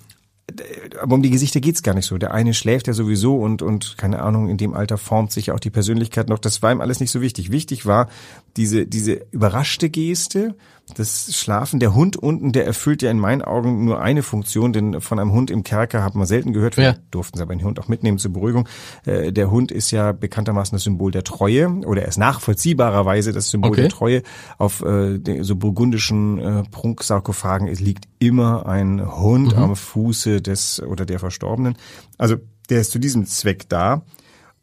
aber 1.03 1.15
um 1.15 1.23
die 1.23 1.31
Gesichter 1.31 1.61
geht's 1.61 1.83
gar 1.83 1.95
nicht 1.95 2.07
so. 2.07 2.19
Der 2.19 2.33
eine 2.33 2.55
schläft 2.55 2.87
ja 2.87 2.93
sowieso 2.93 3.37
und, 3.37 3.63
und 3.63 3.99
keine 3.99 4.23
Ahnung, 4.23 4.49
in 4.49 4.57
dem 4.57 4.75
Alter 4.75 4.97
formt 4.97 5.33
sich 5.33 5.51
auch 5.51 5.59
die 5.59 5.71
Persönlichkeit 5.71 6.29
noch. 6.29 6.39
Das 6.39 6.63
war 6.63 6.71
ihm 6.71 6.81
alles 6.81 7.01
nicht 7.01 7.11
so 7.11 7.21
wichtig. 7.21 7.51
Wichtig 7.51 7.85
war 7.85 8.09
diese, 8.57 8.87
diese 8.87 9.27
überraschte 9.33 9.91
Geste, 9.91 10.55
das 10.95 11.35
Schlafen, 11.37 11.81
der 11.81 11.95
Hund 11.95 12.17
unten, 12.17 12.53
der 12.53 12.65
erfüllt 12.65 13.03
ja 13.03 13.11
in 13.11 13.19
meinen 13.19 13.43
Augen 13.43 13.85
nur 13.85 14.01
eine 14.01 14.23
Funktion, 14.23 14.73
denn 14.73 15.01
von 15.01 15.19
einem 15.19 15.33
Hund 15.33 15.51
im 15.51 15.65
Kerker 15.65 16.05
hat 16.05 16.15
man 16.15 16.27
selten 16.27 16.53
gehört, 16.53 16.77
Ja. 16.77 16.95
durften 17.11 17.39
sie 17.39 17.43
aber 17.43 17.55
den 17.57 17.65
Hund 17.65 17.81
auch 17.81 17.89
mitnehmen 17.89 18.19
zur 18.19 18.33
Beruhigung. 18.33 18.69
Äh, 19.05 19.33
Der 19.33 19.51
Hund 19.51 19.73
ist 19.73 19.91
ja 19.91 20.13
bekanntermaßen 20.13 20.77
das 20.77 20.85
Symbol 20.85 21.11
der 21.11 21.25
Treue 21.25 21.69
oder 21.87 22.03
er 22.03 22.09
ist 22.09 22.19
nachvollziehbarerweise 22.19 23.33
das 23.33 23.51
Symbol 23.51 23.73
Okay. 23.73 23.81
der 23.83 23.91
Treue. 23.91 24.23
Auf 24.59 24.83
äh, 24.83 25.19
so 25.43 25.57
burgundischen 25.57 26.39
äh, 26.39 26.63
Prunksarkophagen 26.71 27.67
liegt 27.75 28.05
immer 28.21 28.67
ein 28.67 29.05
Hund 29.19 29.55
am 29.55 29.75
Fuße 29.77 30.41
des 30.41 30.81
oder 30.83 31.05
der 31.05 31.19
Verstorbenen. 31.19 31.77
Also 32.17 32.37
der 32.71 32.81
ist 32.81 32.93
zu 32.93 32.99
diesem 33.01 33.27
Zweck 33.27 33.69
da. 33.69 34.03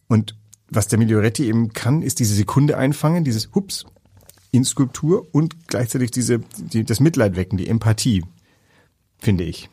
Und 0.08 0.38
was 0.70 0.88
der 0.88 1.00
Miglioretti 1.00 1.46
eben 1.46 1.74
kann, 1.74 2.02
ist 2.02 2.20
diese 2.20 2.34
Sekunde 2.34 2.78
einfangen, 2.78 3.24
dieses 3.24 3.50
Hups 3.54 3.86
in 4.54 4.64
Skulptur 4.64 5.28
und 5.34 5.68
gleichzeitig 5.68 6.12
diese 6.12 6.40
die, 6.58 6.86
das 6.86 7.02
Mitleid 7.02 7.36
wecken, 7.36 7.58
die 7.58 7.68
Empathie, 7.68 8.24
finde 9.18 9.44
ich. 9.44 9.68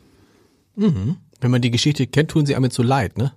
Wenn 0.75 1.51
man 1.51 1.61
die 1.61 1.71
Geschichte 1.71 2.07
kennt, 2.07 2.31
tun 2.31 2.45
sie 2.45 2.55
einem 2.55 2.65
jetzt 2.65 2.75
so 2.75 2.83
leid, 2.83 3.17
ne? 3.17 3.31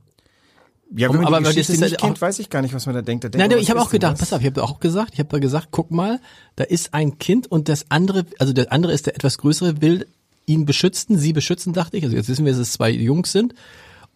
Ja, 0.97 1.09
wenn 1.09 1.17
man 1.17 1.27
aber- 1.27 1.37
die 1.41 1.45
aber 1.45 1.45
das 1.45 1.55
Geschichte 1.55 1.73
ist 1.73 1.81
nicht 1.81 1.99
kennt, 2.01 2.21
weiß 2.21 2.39
ich 2.39 2.49
gar 2.51 2.63
nicht, 2.63 2.73
was 2.75 2.87
man 2.87 2.95
da 2.95 3.03
denkt. 3.03 3.25
Da 3.25 3.29
denkt 3.29 3.39
Nein, 3.41 3.51
man, 3.51 3.59
ich 3.59 3.71
habe 3.71 3.81
auch 3.83 3.91
gedacht, 3.91 4.13
das? 4.15 4.21
pass 4.21 4.33
auf, 4.33 4.41
ich 4.41 4.47
habe 4.47 4.63
auch 4.63 4.81
gesagt, 4.81 5.11
ich 5.15 5.19
habe 5.19 5.29
da 5.29 5.39
gesagt, 5.39 5.69
guck 5.71 5.91
mal, 5.91 6.21
da 6.57 6.65
ist 6.65 6.95
ein 6.95 7.19
Kind 7.19 7.47
und 7.51 7.69
das 7.69 7.87
andere, 7.91 8.25
also 8.39 8.53
der 8.53 8.73
andere 8.73 8.93
ist 8.93 9.07
der 9.07 9.15
etwas 9.15 9.37
größere, 9.39 9.81
will 9.83 10.07
ihn 10.47 10.65
beschützen, 10.67 11.19
sie 11.19 11.33
beschützen, 11.33 11.73
dachte 11.73 11.97
ich. 11.97 12.05
Also 12.05 12.17
jetzt 12.17 12.29
wissen 12.29 12.45
wir, 12.45 12.53
dass 12.53 12.61
es 12.61 12.73
zwei 12.73 12.91
Jungs 12.91 13.33
sind. 13.33 13.55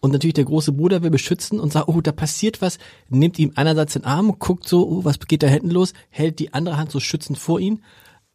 Und 0.01 0.11
natürlich 0.13 0.33
der 0.35 0.45
große 0.45 0.71
Bruder 0.71 1.03
will 1.03 1.09
beschützen 1.09 1.59
und 1.59 1.73
sagt, 1.73 1.87
oh, 1.89 1.99
da 2.01 2.11
passiert 2.11 2.61
was, 2.61 2.77
nimmt 3.09 3.37
ihm 3.37 3.51
einerseits 3.55 3.93
den 3.93 4.05
Arm, 4.05 4.35
guckt 4.39 4.67
so, 4.67 4.87
oh, 4.87 5.03
was 5.03 5.19
geht 5.19 5.43
da 5.43 5.47
hinten 5.47 5.71
los, 5.71 5.93
hält 6.09 6.39
die 6.39 6.53
andere 6.53 6.77
Hand 6.77 6.91
so 6.91 6.99
schützend 6.99 7.37
vor 7.37 7.59
ihn. 7.59 7.83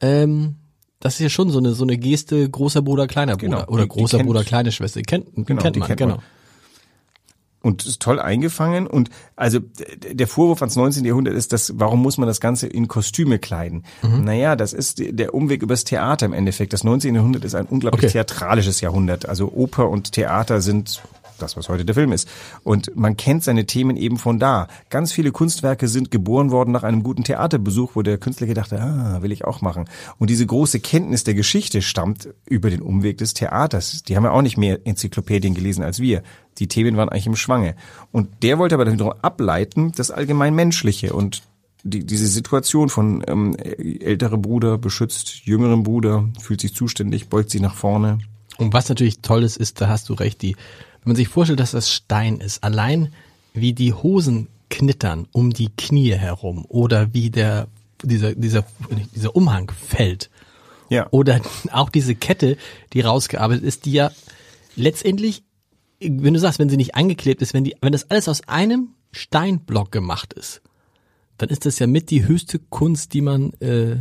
Ähm, 0.00 0.56
das 1.00 1.14
ist 1.14 1.20
ja 1.20 1.28
schon 1.30 1.50
so 1.50 1.58
eine 1.58 1.72
so 1.72 1.84
eine 1.84 1.96
Geste 1.98 2.48
großer 2.48 2.82
Bruder, 2.82 3.06
kleiner 3.06 3.36
Bruder 3.36 3.46
Genau, 3.58 3.66
oder 3.68 3.82
die- 3.84 3.88
die 3.90 3.98
großer 4.00 4.18
kennt- 4.18 4.26
Bruder, 4.28 4.44
kleine 4.44 4.72
Schwester. 4.72 5.00
Die 5.00 5.04
kennt, 5.06 5.28
die 5.36 5.44
Genau, 5.44 5.62
kennt 5.62 5.76
die 5.76 5.80
man, 5.80 5.88
kennt 5.88 6.00
genau. 6.00 6.14
man. 6.16 6.24
und 7.60 7.86
ist 7.86 8.00
toll 8.02 8.20
eingefangen 8.20 8.86
und 8.86 9.08
also 9.36 9.58
der 10.12 10.26
Vorwurf 10.28 10.60
ans 10.60 10.76
19. 10.76 11.04
Jahrhundert 11.06 11.34
ist, 11.34 11.52
dass 11.54 11.72
warum 11.78 12.02
muss 12.02 12.18
man 12.18 12.26
das 12.26 12.40
Ganze 12.42 12.66
in 12.66 12.88
Kostüme 12.88 13.38
kleiden? 13.38 13.84
Mhm. 14.02 14.24
Naja, 14.24 14.54
das 14.54 14.74
ist 14.74 14.98
die- 14.98 15.14
der 15.16 15.32
Umweg 15.34 15.62
übers 15.62 15.84
Theater 15.84 16.26
im 16.26 16.34
Endeffekt. 16.34 16.74
Das 16.74 16.84
19. 16.84 17.14
Jahrhundert 17.14 17.42
ist 17.44 17.54
ein 17.54 17.64
unglaublich 17.66 18.04
Okay. 18.04 18.12
theatralisches 18.12 18.82
Jahrhundert. 18.82 19.26
Also 19.26 19.50
Oper 19.50 19.88
und 19.88 20.12
Theater 20.12 20.60
sind 20.60 21.00
das, 21.38 21.56
was 21.56 21.68
heute 21.68 21.84
der 21.84 21.94
Film 21.94 22.12
ist. 22.12 22.28
Und 22.62 22.94
man 22.96 23.16
kennt 23.16 23.44
seine 23.44 23.66
Themen 23.66 23.96
eben 23.96 24.18
von 24.18 24.38
da. 24.38 24.68
Ganz 24.90 25.12
viele 25.12 25.32
Kunstwerke 25.32 25.88
sind 25.88 26.10
geboren 26.10 26.50
worden 26.50 26.72
nach 26.72 26.82
einem 26.82 27.02
guten 27.02 27.24
Theaterbesuch, 27.24 27.92
wo 27.94 28.02
der 28.02 28.18
Künstler 28.18 28.46
gedacht 28.46 28.72
hat, 28.72 28.80
ah, 28.80 29.22
will 29.22 29.32
ich 29.32 29.44
auch 29.44 29.60
machen. 29.60 29.86
Und 30.18 30.30
diese 30.30 30.46
große 30.46 30.80
Kenntnis 30.80 31.24
der 31.24 31.34
Geschichte 31.34 31.82
stammt 31.82 32.28
über 32.46 32.70
den 32.70 32.82
Umweg 32.82 33.18
des 33.18 33.34
Theaters. 33.34 34.02
Die 34.02 34.16
haben 34.16 34.24
ja 34.24 34.30
auch 34.30 34.42
nicht 34.42 34.56
mehr 34.56 34.80
Enzyklopädien 34.84 35.54
gelesen 35.54 35.82
als 35.82 36.00
wir. 36.00 36.22
Die 36.58 36.68
Themen 36.68 36.96
waren 36.96 37.08
eigentlich 37.08 37.26
im 37.26 37.36
Schwange. 37.36 37.74
Und 38.12 38.42
der 38.42 38.58
wollte 38.58 38.74
aber 38.76 38.90
wiederum 38.90 39.14
ableiten, 39.22 39.92
das 39.96 40.10
allgemein 40.10 40.54
Menschliche 40.54 41.12
und 41.12 41.42
die, 41.84 42.04
diese 42.04 42.26
Situation 42.26 42.88
von 42.88 43.22
ähm, 43.28 43.54
älterer 43.56 44.38
Bruder 44.38 44.78
beschützt 44.78 45.44
jüngeren 45.44 45.82
Bruder, 45.82 46.28
fühlt 46.40 46.60
sich 46.60 46.74
zuständig, 46.74 47.28
beugt 47.28 47.50
sich 47.50 47.60
nach 47.60 47.74
vorne. 47.74 48.18
Und 48.58 48.72
was 48.72 48.88
natürlich 48.88 49.20
toll 49.20 49.42
ist, 49.42 49.56
ist, 49.56 49.80
da 49.80 49.88
hast 49.88 50.08
du 50.08 50.14
recht, 50.14 50.42
die, 50.42 50.54
wenn 51.02 51.10
man 51.10 51.16
sich 51.16 51.28
vorstellt, 51.28 51.60
dass 51.60 51.72
das 51.72 51.90
Stein 51.90 52.38
ist, 52.38 52.62
allein 52.62 53.12
wie 53.52 53.72
die 53.72 53.92
Hosen 53.92 54.48
knittern 54.70 55.26
um 55.32 55.52
die 55.52 55.70
Knie 55.76 56.14
herum 56.14 56.64
oder 56.68 57.14
wie 57.14 57.30
der, 57.30 57.68
dieser, 58.02 58.34
dieser, 58.34 58.64
dieser 59.14 59.36
Umhang 59.36 59.70
fällt 59.70 60.30
Ja. 60.88 61.06
oder 61.10 61.40
auch 61.72 61.90
diese 61.90 62.14
Kette, 62.14 62.56
die 62.92 63.00
rausgearbeitet 63.00 63.64
ist, 63.64 63.84
die 63.84 63.92
ja 63.92 64.10
letztendlich, 64.76 65.44
wenn 66.00 66.34
du 66.34 66.40
sagst, 66.40 66.58
wenn 66.58 66.68
sie 66.68 66.76
nicht 66.76 66.94
angeklebt 66.94 67.42
ist, 67.42 67.54
wenn 67.54 67.64
die, 67.64 67.76
wenn 67.80 67.92
das 67.92 68.10
alles 68.10 68.28
aus 68.28 68.48
einem 68.48 68.90
Steinblock 69.12 69.92
gemacht 69.92 70.32
ist, 70.32 70.60
dann 71.38 71.48
ist 71.48 71.66
das 71.66 71.78
ja 71.78 71.86
mit 71.86 72.10
die 72.10 72.26
höchste 72.26 72.58
Kunst, 72.58 73.12
die 73.12 73.20
man 73.20 73.52
äh, 73.54 73.96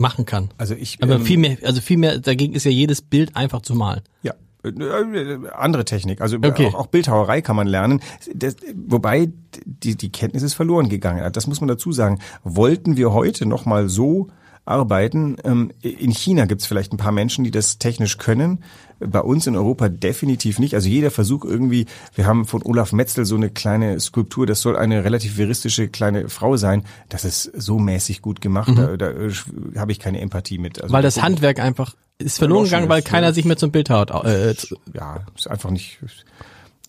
machen 0.00 0.24
kann. 0.24 0.50
Also 0.58 0.74
ich, 0.74 0.98
Aber 1.02 1.16
ähm, 1.16 1.22
viel 1.22 1.38
mehr, 1.38 1.58
also 1.62 1.80
viel 1.80 1.98
mehr, 1.98 2.18
dagegen 2.18 2.54
ist 2.54 2.64
ja 2.64 2.70
jedes 2.70 3.02
Bild 3.02 3.36
einfach 3.36 3.62
zu 3.62 3.74
malen. 3.74 4.00
Ja. 4.22 4.34
Äh, 4.64 5.38
Andere 5.52 5.84
Technik, 5.84 6.20
also 6.20 6.36
Okay. 6.36 6.66
auch, 6.68 6.74
auch 6.74 6.86
Bildhauerei 6.88 7.40
kann 7.40 7.56
man 7.56 7.66
lernen. 7.66 8.00
Das, 8.34 8.56
wobei 8.74 9.30
die, 9.64 9.96
die 9.96 10.10
Kenntnis 10.10 10.42
ist 10.42 10.54
verloren 10.54 10.88
gegangen. 10.88 11.32
Das 11.32 11.46
muss 11.46 11.60
man 11.60 11.68
dazu 11.68 11.92
sagen. 11.92 12.18
Wollten 12.44 12.96
wir 12.96 13.12
heute 13.12 13.46
noch 13.46 13.64
mal 13.66 13.88
so 13.88 14.28
arbeiten? 14.64 15.36
Ähm, 15.44 15.72
In 15.82 16.12
China 16.12 16.44
gibt 16.44 16.60
es 16.60 16.66
vielleicht 16.66 16.92
ein 16.92 16.96
paar 16.96 17.12
Menschen, 17.12 17.44
die 17.44 17.50
das 17.50 17.78
technisch 17.78 18.18
können. 18.18 18.62
Bei 18.98 19.20
uns 19.20 19.46
in 19.46 19.56
Europa 19.56 19.88
definitiv 19.88 20.58
nicht. 20.58 20.74
Also 20.74 20.88
jeder 20.88 21.10
Versuch 21.10 21.44
irgendwie, 21.44 21.86
wir 22.14 22.26
haben 22.26 22.44
von 22.44 22.62
Olaf 22.62 22.92
Metzel 22.92 23.24
so 23.24 23.34
eine 23.36 23.48
kleine 23.50 23.98
Skulptur, 23.98 24.46
das 24.46 24.60
soll 24.60 24.76
eine 24.76 25.04
relativ 25.04 25.36
veristische 25.36 25.88
kleine 25.88 26.28
Frau 26.28 26.56
sein. 26.56 26.84
Das 27.08 27.24
ist 27.24 27.44
so 27.56 27.78
mäßig 27.78 28.20
gut 28.20 28.40
gemacht, 28.40 28.72
da, 28.76 28.96
da 28.96 29.10
äh, 29.10 29.32
habe 29.76 29.92
ich 29.92 29.98
keine 29.98 30.20
Empathie 30.20 30.58
mit. 30.58 30.80
Also 30.82 30.92
Weil 30.92 31.02
da 31.02 31.08
das 31.08 31.22
Handwerk 31.22 31.58
einfach 31.58 31.94
ist 32.18 32.38
verloren 32.38 32.64
gegangen, 32.64 32.90
weil 32.90 33.00
keiner 33.00 33.32
sich 33.32 33.46
mehr 33.46 33.56
zum 33.56 33.70
Bildhauer 33.70 34.24
äh, 34.26 34.54
zu- 34.54 34.76
ja, 34.92 35.20
ist 35.34 35.48
einfach 35.48 35.70
nicht, 35.70 35.98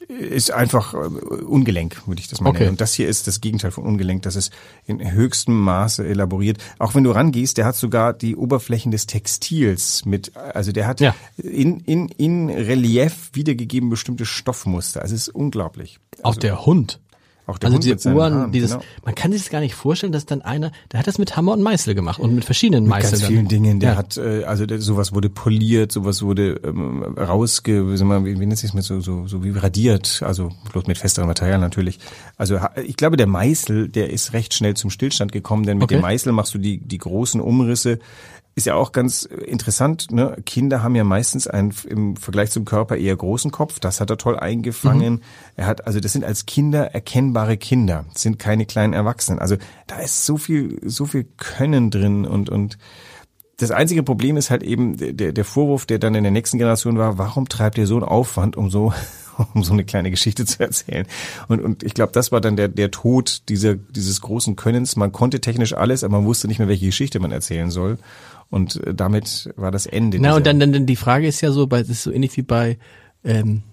ist 0.08 0.52
einfach 0.52 0.94
äh, 0.94 0.98
ungelenk, 0.98 2.06
würde 2.08 2.22
ich 2.22 2.28
das 2.28 2.42
mal 2.42 2.50
Okay. 2.50 2.60
nennen. 2.60 2.72
Und 2.72 2.82
das 2.82 2.94
hier 2.94 3.08
ist 3.08 3.28
das 3.28 3.40
Gegenteil 3.42 3.72
von 3.72 3.84
ungelenk, 3.84 4.24
das 4.24 4.36
ist 4.36 4.52
in 4.86 5.12
höchstem 5.12 5.58
Maße 5.60 6.06
elaboriert. 6.06 6.58
Auch 6.80 6.96
wenn 6.96 7.04
du 7.04 7.12
rangehst, 7.12 7.58
der 7.58 7.66
hat 7.66 7.76
sogar 7.76 8.14
die 8.14 8.36
Oberflächen 8.36 8.92
des 8.92 9.08
Textils 9.08 10.06
mit, 10.06 10.36
also 10.36 10.72
der 10.72 10.88
hat 10.88 11.00
Ja. 11.02 11.16
in, 11.38 11.80
in, 11.82 12.10
in 12.10 12.50
Relief 12.50 13.30
wiedergegeben 13.34 13.90
bestimmte 13.90 14.26
Stoffmuster. 14.26 15.02
Also 15.02 15.16
es 15.16 15.28
ist 15.28 15.36
unglaublich. 15.36 16.00
auch 16.24 16.30
Also 16.30 16.40
der 16.42 16.66
Hund. 16.66 17.00
Auch 17.52 17.60
der 17.60 17.68
Also 17.68 17.76
Hund 17.76 17.84
diese 17.84 18.10
mit 18.10 18.18
Uhren, 18.18 18.34
Haaren, 18.34 18.52
dieses, 18.52 18.72
genau. 18.72 18.84
man 19.06 19.16
kann 19.16 19.32
sich 19.32 19.42
das 19.42 19.50
gar 19.50 19.60
nicht 19.60 19.76
vorstellen, 19.76 20.12
dass 20.12 20.26
dann 20.26 20.42
einer, 20.42 20.72
der 20.92 21.00
hat 21.00 21.08
das 21.08 21.18
mit 21.18 21.36
Hammer 21.36 21.54
und 21.54 21.62
Meißel 21.62 21.94
gemacht 21.94 22.20
und 22.20 22.34
mit 22.34 22.46
verschiedenen 22.46 22.88
Meißeln. 22.88 23.12
ganz 23.12 23.22
dann. 23.22 23.32
vielen 23.32 23.48
Dingen. 23.48 23.80
Der 23.80 23.92
ja. 23.92 23.98
hat, 23.98 24.18
äh, 24.18 24.44
also 24.46 24.66
der, 24.66 24.80
sowas 24.80 25.14
wurde 25.14 25.30
poliert, 25.30 25.92
sowas 25.92 26.22
wurde 26.22 26.60
ähm, 26.64 27.04
rausge, 27.18 27.92
wie, 27.92 28.40
wie, 28.40 28.46
nennt 28.46 28.58
sich 28.58 28.74
mit 28.74 28.84
so, 28.84 29.00
so, 29.02 29.28
so 29.28 29.44
wie 29.44 29.52
radiert, 29.52 30.24
also 30.26 30.50
bloß 30.72 30.88
mit 30.88 30.98
festerem 30.98 31.28
Material 31.28 31.60
natürlich. 31.60 32.00
Also 32.38 32.60
ich 32.86 32.96
glaube, 32.96 33.18
der 33.18 33.28
Meißel, 33.28 33.90
der 33.90 34.10
ist 34.10 34.34
recht 34.34 34.54
schnell 34.54 34.76
zum 34.76 34.90
Stillstand 34.90 35.32
gekommen, 35.32 35.66
denn 35.66 35.78
mit 35.78 35.86
Okay. 35.86 35.96
dem 35.96 36.02
Meißel 36.02 36.32
machst 36.32 36.54
du 36.54 36.58
die, 36.58 36.80
die 36.80 36.98
großen 36.98 37.42
Umrisse. 37.42 38.00
Ist 38.54 38.66
ja 38.66 38.76
auch 38.76 38.92
ganz 38.92 39.24
interessant, 39.24 40.12
ne? 40.12 40.36
Kinder 40.46 40.84
haben 40.84 40.96
ja 40.96 41.06
meistens 41.06 41.48
einen 41.48 41.74
im 41.88 42.18
Vergleich 42.18 42.52
zum 42.52 42.66
Körper 42.66 42.98
eher 42.98 43.16
großen 43.16 43.50
Kopf. 43.50 43.80
Das 43.80 44.02
hat 44.02 44.10
er 44.10 44.18
toll 44.18 44.38
eingefangen. 44.38 45.14
Mhm. 45.16 45.22
Er 45.56 45.68
hat, 45.68 45.88
also 45.88 46.02
das 46.02 46.12
sind 46.12 46.26
als 46.26 46.46
Kinder 46.46 46.88
erkennbare 46.94 47.56
Kinder, 47.56 48.06
das 48.12 48.24
sind 48.24 48.40
keine 48.40 48.66
kleinen 48.66 48.92
Erwachsenen. 48.92 49.40
Also 49.40 49.56
da 49.88 50.00
ist 50.00 50.26
so 50.26 50.36
viel, 50.36 50.80
so 50.84 51.06
viel 51.06 51.26
Können 51.38 51.92
drin 51.92 52.26
und, 52.26 52.50
und 52.50 52.78
das 53.62 53.72
einzige 53.72 54.04
Problem 54.04 54.38
ist 54.38 54.50
halt 54.50 54.64
eben 54.64 54.98
der, 54.98 55.32
der 55.34 55.46
Vorwurf, 55.46 55.86
der 55.86 56.00
dann 56.00 56.16
in 56.16 56.24
der 56.24 56.32
nächsten 56.32 56.58
Generation 56.58 56.98
war, 56.98 57.18
warum 57.18 57.48
treibt 57.48 57.78
ihr 57.78 57.86
so 57.86 57.96
einen 57.96 58.04
Aufwand, 58.04 58.58
um 58.58 58.70
so, 58.70 58.94
um 59.54 59.64
so 59.64 59.74
eine 59.74 59.86
kleine 59.86 60.10
Geschichte 60.10 60.46
zu 60.46 60.62
erzählen? 60.62 61.06
Und, 61.48 61.62
und 61.62 61.84
ich 61.84 61.94
glaube, 61.94 62.12
das 62.12 62.32
war 62.32 62.42
dann 62.42 62.56
der, 62.56 62.68
der 62.68 62.92
Tod 62.92 63.44
dieser, 63.50 63.76
dieses 63.76 64.22
großen 64.22 64.56
Könnens. 64.56 64.96
Man 64.96 65.12
konnte 65.12 65.42
technisch 65.42 65.74
alles, 65.74 66.04
aber 66.04 66.18
man 66.18 66.26
wusste 66.26 66.48
nicht 66.48 66.60
mehr, 66.60 66.68
welche 66.68 66.88
Geschichte 66.88 67.20
man 67.20 67.32
erzählen 67.32 67.70
soll. 67.70 67.98
Und 68.52 68.86
äh, 68.86 68.94
damit 68.94 69.50
war 69.56 69.72
das 69.72 69.88
Ende. 69.88 70.20
Na, 70.20 70.36
und 70.36 70.46
dann, 70.46 70.60
dann, 70.60 70.72
dann 70.74 70.86
die 70.86 70.96
Frage 70.96 71.26
ist 71.28 71.42
ja 71.42 71.52
so, 71.52 71.66
bei, 71.66 71.80
das 71.80 71.90
ist 71.90 72.04
so 72.04 72.12
ähnlich 72.12 72.38
wie 72.38 72.44
bei, 72.44 72.78
ähm, 73.24 73.64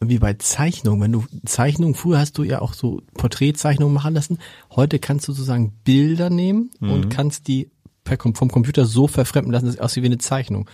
wie 0.00 0.18
bei 0.18 0.34
Zeichnungen. 0.34 1.00
Wenn 1.00 1.12
du 1.12 1.24
Zeichnungen, 1.44 1.94
früher 1.94 2.18
hast 2.18 2.36
du 2.38 2.42
ja 2.42 2.60
auch 2.60 2.72
so 2.74 3.02
Porträtzeichnungen 3.14 3.94
machen 3.94 4.14
lassen. 4.14 4.38
Heute 4.74 4.98
kannst 4.98 5.28
du 5.28 5.32
sozusagen 5.32 5.72
Bilder 5.84 6.30
nehmen 6.30 6.70
Mhm. 6.80 6.90
und 6.90 7.10
kannst 7.10 7.46
die 7.48 7.70
per, 8.04 8.16
vom 8.18 8.50
Computer 8.50 8.86
so 8.86 9.06
verfremden 9.06 9.52
lassen, 9.52 9.66
dass 9.66 9.74
es 9.74 9.80
aussieht 9.80 10.02
wie 10.02 10.06
eine 10.08 10.18
Zeichnung. 10.18 10.68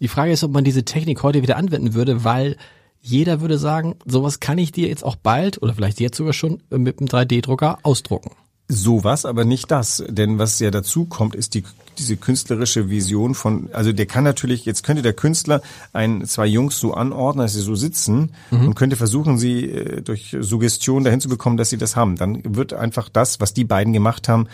Die 0.00 0.08
Frage 0.08 0.32
ist, 0.32 0.44
ob 0.44 0.52
man 0.52 0.64
diese 0.64 0.84
Technik 0.84 1.22
heute 1.22 1.40
wieder 1.42 1.56
anwenden 1.56 1.94
würde, 1.94 2.24
weil 2.24 2.56
jeder 3.00 3.40
würde 3.40 3.58
sagen, 3.58 3.96
sowas 4.06 4.40
kann 4.40 4.58
ich 4.58 4.72
dir 4.72 4.88
jetzt 4.88 5.04
auch 5.04 5.16
bald 5.16 5.62
oder 5.62 5.74
vielleicht 5.74 6.00
jetzt 6.00 6.16
sogar 6.16 6.32
schon 6.32 6.62
mit 6.70 6.98
einem 6.98 7.08
3D-Drucker 7.08 7.78
ausdrucken. 7.82 8.32
Sowas, 8.66 9.24
aber 9.26 9.44
nicht 9.44 9.70
das. 9.70 10.02
Denn 10.08 10.38
was 10.38 10.58
ja 10.58 10.70
dazu 10.70 11.04
kommt, 11.04 11.34
ist 11.34 11.54
die, 11.54 11.64
diese 11.98 12.16
künstlerische 12.16 12.90
Vision 12.90 13.34
von, 13.34 13.68
also 13.72 13.92
der 13.92 14.06
kann 14.06 14.24
natürlich, 14.24 14.64
jetzt 14.64 14.82
könnte 14.84 15.02
der 15.02 15.12
Künstler 15.12 15.62
ein, 15.92 16.24
zwei 16.26 16.46
Jungs 16.46 16.78
so 16.78 16.94
anordnen, 16.94 17.44
dass 17.44 17.54
sie 17.54 17.60
so 17.60 17.74
sitzen 17.74 18.32
und 18.50 18.74
könnte 18.74 18.96
versuchen, 18.96 19.38
sie 19.38 19.70
äh, 19.70 20.02
durch 20.02 20.36
Suggestion 20.40 21.04
dahin 21.04 21.20
zu 21.20 21.28
bekommen, 21.28 21.56
dass 21.56 21.70
sie 21.70 21.78
das 21.78 21.96
haben. 21.96 22.16
Dann 22.16 22.42
wird 22.44 22.72
einfach 22.72 23.08
das, 23.08 23.40
was 23.40 23.54
die 23.54 23.64
beiden 23.64 23.92
gemacht 23.92 24.28
haben, 24.28 24.48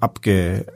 abge, 0.00 0.66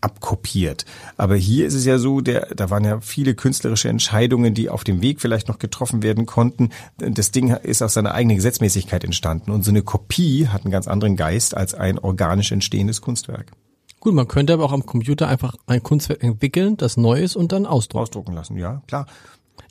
abkopiert. 0.00 0.84
Aber 1.16 1.36
hier 1.36 1.66
ist 1.66 1.74
es 1.74 1.84
ja 1.84 1.98
so, 1.98 2.20
der, 2.20 2.48
da 2.54 2.70
waren 2.70 2.84
ja 2.84 3.00
viele 3.00 3.34
künstlerische 3.34 3.88
Entscheidungen, 3.88 4.54
die 4.54 4.68
auf 4.68 4.84
dem 4.84 5.02
Weg 5.02 5.20
vielleicht 5.20 5.48
noch 5.48 5.58
getroffen 5.58 6.02
werden 6.02 6.26
konnten. 6.26 6.70
Das 6.98 7.30
Ding 7.30 7.50
ist 7.50 7.82
aus 7.82 7.94
seiner 7.94 8.14
eigenen 8.14 8.36
Gesetzmäßigkeit 8.36 9.04
entstanden. 9.04 9.50
Und 9.50 9.64
so 9.64 9.70
eine 9.70 9.82
Kopie 9.82 10.48
hat 10.48 10.64
einen 10.64 10.72
ganz 10.72 10.88
anderen 10.88 11.16
Geist 11.16 11.56
als 11.56 11.74
ein 11.74 11.98
organisch 11.98 12.52
entstehendes 12.52 13.00
Kunstwerk. 13.00 13.52
Gut, 14.00 14.14
man 14.14 14.26
könnte 14.26 14.54
aber 14.54 14.64
auch 14.64 14.72
am 14.72 14.86
Computer 14.86 15.28
einfach 15.28 15.54
ein 15.66 15.82
Kunstwerk 15.82 16.22
entwickeln, 16.22 16.76
das 16.78 16.96
neu 16.96 17.20
ist 17.20 17.36
und 17.36 17.52
dann 17.52 17.66
ausdrucken. 17.66 18.02
Ausdrucken 18.02 18.32
lassen, 18.32 18.56
ja, 18.56 18.82
klar. 18.86 19.06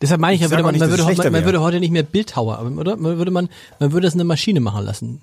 Deshalb 0.01 0.21
meine 0.21 0.35
ich, 0.35 0.41
ja, 0.41 0.49
würde 0.49 0.63
man, 0.63 0.73
nicht, 0.73 0.81
man, 0.81 0.91
würde, 0.91 1.03
man, 1.03 1.15
man 1.15 1.33
wäre. 1.33 1.45
würde 1.45 1.61
heute 1.61 1.79
nicht 1.79 1.91
mehr 1.91 2.03
Bildhauer, 2.03 2.61
oder? 2.77 2.95
Man 2.95 3.17
würde 3.17 3.31
man, 3.31 3.49
man 3.79 3.91
würde 3.91 4.07
es 4.07 4.13
eine 4.13 4.23
Maschine 4.23 4.59
machen 4.59 4.85
lassen. 4.85 5.21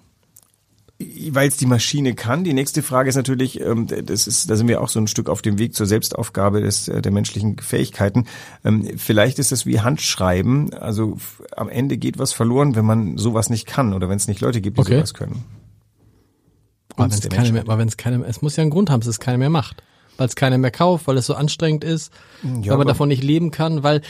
Weil 1.31 1.49
es 1.49 1.59
die 1.59 1.67
Maschine 1.67 2.15
kann. 2.15 2.43
Die 2.43 2.55
nächste 2.55 2.83
Frage 2.83 3.11
ist 3.11 3.17
natürlich, 3.17 3.61
ähm, 3.61 3.87
das 3.87 4.27
ist, 4.27 4.49
da 4.49 4.57
sind 4.57 4.67
wir 4.67 4.81
auch 4.81 4.89
so 4.89 4.99
ein 4.99 5.07
Stück 5.07 5.29
auf 5.29 5.43
dem 5.43 5.59
Weg 5.59 5.75
zur 5.75 5.87
Selbstaufgabe 5.87 6.63
des, 6.63 6.89
äh, 6.89 7.03
der 7.03 7.13
menschlichen 7.13 7.59
Fähigkeiten. 7.59 8.25
Ähm, 8.65 8.89
vielleicht 8.97 9.39
ist 9.39 9.53
es 9.53 9.67
wie 9.67 9.81
Handschreiben. 9.81 10.73
Also 10.73 11.19
am 11.55 11.69
Ende 11.69 11.99
geht 11.99 12.19
was 12.19 12.33
verloren, 12.33 12.77
wenn 12.77 12.87
man 12.87 13.19
sowas 13.19 13.51
nicht 13.51 13.67
kann 13.67 13.93
oder 13.93 14.09
wenn 14.09 14.17
es 14.17 14.27
nicht 14.27 14.41
Leute 14.41 14.63
gibt, 14.63 14.79
die 14.79 14.81
Okay. 14.81 14.97
sowas 14.97 15.13
können. 15.15 15.45
Uns 17.05 17.13
wenn 17.15 17.19
es 17.21 17.29
keine 17.29 17.43
mehr, 17.45 17.53
Menschheit. 17.53 17.69
aber 17.69 17.79
wenn 17.79 17.89
es 17.89 17.97
keine 17.97 18.25
es 18.25 18.43
muss 18.43 18.57
ja 18.57 18.63
einen 18.63 18.71
Grund 18.71 18.91
haben, 18.91 19.01
dass 19.01 19.09
es 19.09 19.21
keiner 19.21 19.39
mehr 19.39 19.51
macht. 19.51 19.83
Weil 20.19 20.29
es 20.29 20.35
keiner 20.35 20.57
mehr 20.57 20.71
kauft, 20.71 21.07
weil 21.09 21.19
es 21.19 21.27
so 21.27 21.35
anstrengend 21.35 21.85
ist, 21.85 22.11
Ja, 22.43 22.49
weil 22.49 22.61
man 22.63 22.73
aber- 22.73 22.85
davon 22.87 23.09
nicht 23.09 23.23
leben 23.23 23.51
kann, 23.51 23.83
weil, 23.83 24.01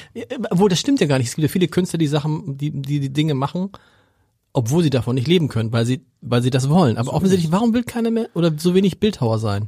obwohl 0.50 0.68
das 0.68 0.78
stimmt 0.78 1.00
ja 1.00 1.06
gar 1.08 1.18
nicht. 1.18 1.26
Es 1.28 1.34
gibt 1.34 1.42
ja 1.42 1.48
viele 1.52 1.66
Künstler, 1.66 1.98
die 1.98 2.06
Sachen, 2.06 2.56
die, 2.56 2.70
die, 2.70 3.00
die 3.00 3.12
Dinge 3.12 3.34
machen, 3.34 3.70
obwohl 4.52 4.84
sie 4.84 4.90
davon 4.90 5.16
nicht 5.16 5.26
leben 5.26 5.48
können, 5.48 5.72
weil 5.72 5.84
sie, 5.84 6.02
weil 6.20 6.42
sie 6.42 6.50
das 6.50 6.68
wollen. 6.68 6.96
Aber 6.96 7.12
offensichtlich, 7.12 7.50
warum 7.50 7.74
will 7.74 7.82
keiner 7.82 8.12
mehr 8.12 8.28
oder 8.34 8.52
so 8.56 8.72
wenig 8.74 9.00
Bildhauer 9.00 9.40
sein? 9.40 9.66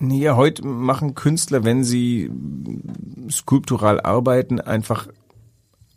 Nee, 0.00 0.30
heute 0.30 0.64
machen 0.66 1.14
Künstler, 1.14 1.62
wenn 1.64 1.84
sie 1.84 2.30
skulptural 3.30 4.00
arbeiten, 4.00 4.60
einfach 4.60 5.08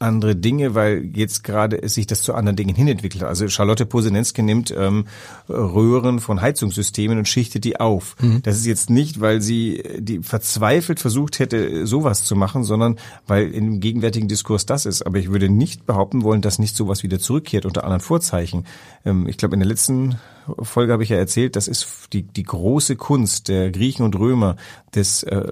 andere 0.02 0.36
Dinge, 0.36 0.76
weil 0.76 1.10
jetzt 1.14 1.44
gerade 1.44 1.82
es 1.82 1.94
sich 1.94 2.08
das 2.08 2.22
zu 2.24 2.34
anderen 2.34 2.56
Dingen 2.56 2.76
hin 2.76 2.88
entwickelt. 2.88 3.24
Also 3.24 3.48
Charlotte 3.48 3.86
Posenenske 3.86 4.44
nimmt 4.44 4.74
ähm, 4.76 5.06
Röhren 5.48 6.20
von 6.20 6.42
Heizungssystemen 6.42 7.18
und 7.18 7.28
schichtet 7.28 7.64
die 7.64 7.80
auf. 7.80 8.16
Das 8.44 8.58
ist 8.58 8.66
jetzt 8.66 8.90
nicht, 8.90 9.22
weil 9.22 9.42
sie 9.42 9.84
die 9.98 10.20
verzweifelt 10.20 11.00
versucht 11.00 11.40
hätte, 11.40 11.86
sowas 11.86 12.24
zu 12.24 12.36
machen, 12.36 12.64
sondern 12.64 12.98
weil 13.28 13.52
im 13.52 13.80
gegenwärtigen 13.80 14.28
Diskurs 14.28 14.66
das 14.66 14.86
ist. 14.86 15.04
Aber 15.04 15.18
ich 15.18 15.32
würde 15.32 15.50
nicht 15.50 15.86
behaupten 15.86 16.24
wollen, 16.24 16.42
dass 16.42 16.60
nicht 16.60 16.76
sowas 16.76 17.04
wieder 17.04 17.20
zurückkehrt 17.20 17.66
unter 17.66 17.84
anderen 17.84 18.02
Vorzeichen. 18.02 18.66
Ähm, 19.06 19.28
ich 19.28 19.38
glaube, 19.38 19.56
in 19.56 19.60
der 19.60 19.70
letzten 19.70 20.18
Folge 20.62 20.94
habe 20.94 21.04
ich 21.04 21.10
ja 21.10 21.18
erzählt, 21.18 21.56
das 21.56 21.68
ist 21.68 22.14
die, 22.14 22.24
die 22.24 22.44
große 22.44 22.96
Kunst 22.96 23.48
der 23.48 23.72
Griechen 23.72 24.04
und 24.04 24.18
Römer, 24.18 24.56
des 24.96 25.24
äh, 25.24 25.52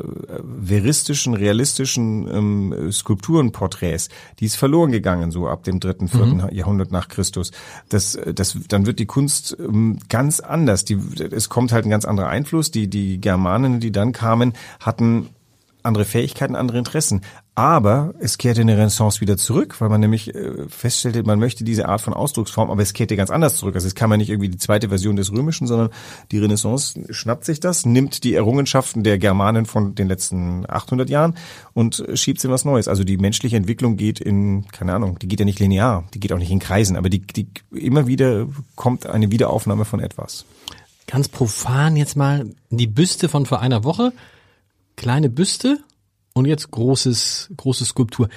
veristischen, 0.65 1.33
realistischen 1.33 2.27
ähm, 2.27 2.91
Skulpturenporträts, 2.91 4.09
die 4.39 4.45
ist 4.45 4.55
verloren 4.55 4.91
gegangen, 4.91 5.31
so 5.31 5.47
ab 5.47 5.63
dem 5.63 5.79
dritten, 5.79 6.07
vierten 6.07 6.43
Jahrhundert 6.51 6.91
nach 6.91 7.07
Christus. 7.07 7.51
Das, 7.87 8.19
das, 8.33 8.57
dann 8.67 8.85
wird 8.85 8.99
die 8.99 9.05
Kunst 9.05 9.55
ähm, 9.59 9.99
ganz 10.09 10.39
anders. 10.39 10.85
Die, 10.85 10.99
es 11.31 11.49
kommt 11.49 11.71
halt 11.71 11.85
ein 11.85 11.89
ganz 11.89 12.05
anderer 12.05 12.27
Einfluss. 12.27 12.71
Die, 12.71 12.89
die 12.89 13.21
Germanen, 13.21 13.79
die 13.79 13.91
dann 13.91 14.11
kamen, 14.11 14.53
hatten 14.79 15.29
andere 15.83 16.05
Fähigkeiten, 16.05 16.55
andere 16.55 16.77
Interessen. 16.77 17.21
Aber 17.59 18.13
es 18.19 18.37
kehrte 18.37 18.61
in 18.61 18.67
der 18.67 18.77
Renaissance 18.77 19.19
wieder 19.19 19.35
zurück, 19.35 19.81
weil 19.81 19.89
man 19.89 19.99
nämlich 19.99 20.33
äh, 20.33 20.69
feststellte, 20.69 21.23
man 21.23 21.39
möchte 21.39 21.65
diese 21.65 21.89
Art 21.89 21.99
von 21.99 22.13
Ausdrucksform, 22.13 22.71
aber 22.71 22.81
es 22.81 22.93
kehrte 22.93 23.17
ganz 23.17 23.29
anders 23.29 23.57
zurück. 23.57 23.75
Also 23.75 23.85
es 23.85 23.95
kam 23.95 24.11
ja 24.11 24.15
nicht 24.15 24.29
irgendwie 24.29 24.47
die 24.47 24.57
zweite 24.57 24.87
Version 24.87 25.17
des 25.17 25.33
Römischen, 25.33 25.67
sondern 25.67 25.89
die 26.31 26.39
Renaissance 26.39 26.97
schnappt 27.09 27.43
sich 27.43 27.59
das, 27.59 27.85
nimmt 27.85 28.23
die 28.23 28.33
Errungenschaften 28.33 29.03
der 29.03 29.17
Germanen 29.17 29.65
von 29.65 29.93
den 29.93 30.07
letzten 30.07 30.63
800 30.69 31.09
Jahren 31.09 31.35
und 31.73 32.01
schiebt 32.13 32.39
sie 32.39 32.47
in 32.47 32.53
was 32.53 32.63
Neues. 32.63 32.87
Also 32.87 33.03
die 33.03 33.17
menschliche 33.17 33.57
Entwicklung 33.57 33.97
geht 33.97 34.21
in, 34.21 34.65
keine 34.71 34.93
Ahnung, 34.93 35.19
die 35.19 35.27
geht 35.27 35.41
ja 35.41 35.45
nicht 35.45 35.59
linear, 35.59 36.05
die 36.13 36.21
geht 36.21 36.31
auch 36.31 36.37
nicht 36.37 36.51
in 36.51 36.59
Kreisen, 36.59 36.95
aber 36.95 37.09
die, 37.09 37.19
die 37.19 37.49
immer 37.73 38.07
wieder 38.07 38.47
kommt 38.77 39.05
eine 39.05 39.31
Wiederaufnahme 39.31 39.83
von 39.83 39.99
etwas. 39.99 40.45
Ganz 41.07 41.27
profan 41.27 41.97
jetzt 41.97 42.15
mal 42.15 42.51
die 42.69 42.87
Büste 42.87 43.27
von 43.27 43.45
vor 43.45 43.59
einer 43.59 43.83
Woche, 43.83 44.13
kleine 44.95 45.29
Büste 45.29 45.79
und 46.39 46.45
jetzt 46.45 46.71
großes, 46.71 47.51
große 47.55 47.85
Skulptur. 47.85 48.29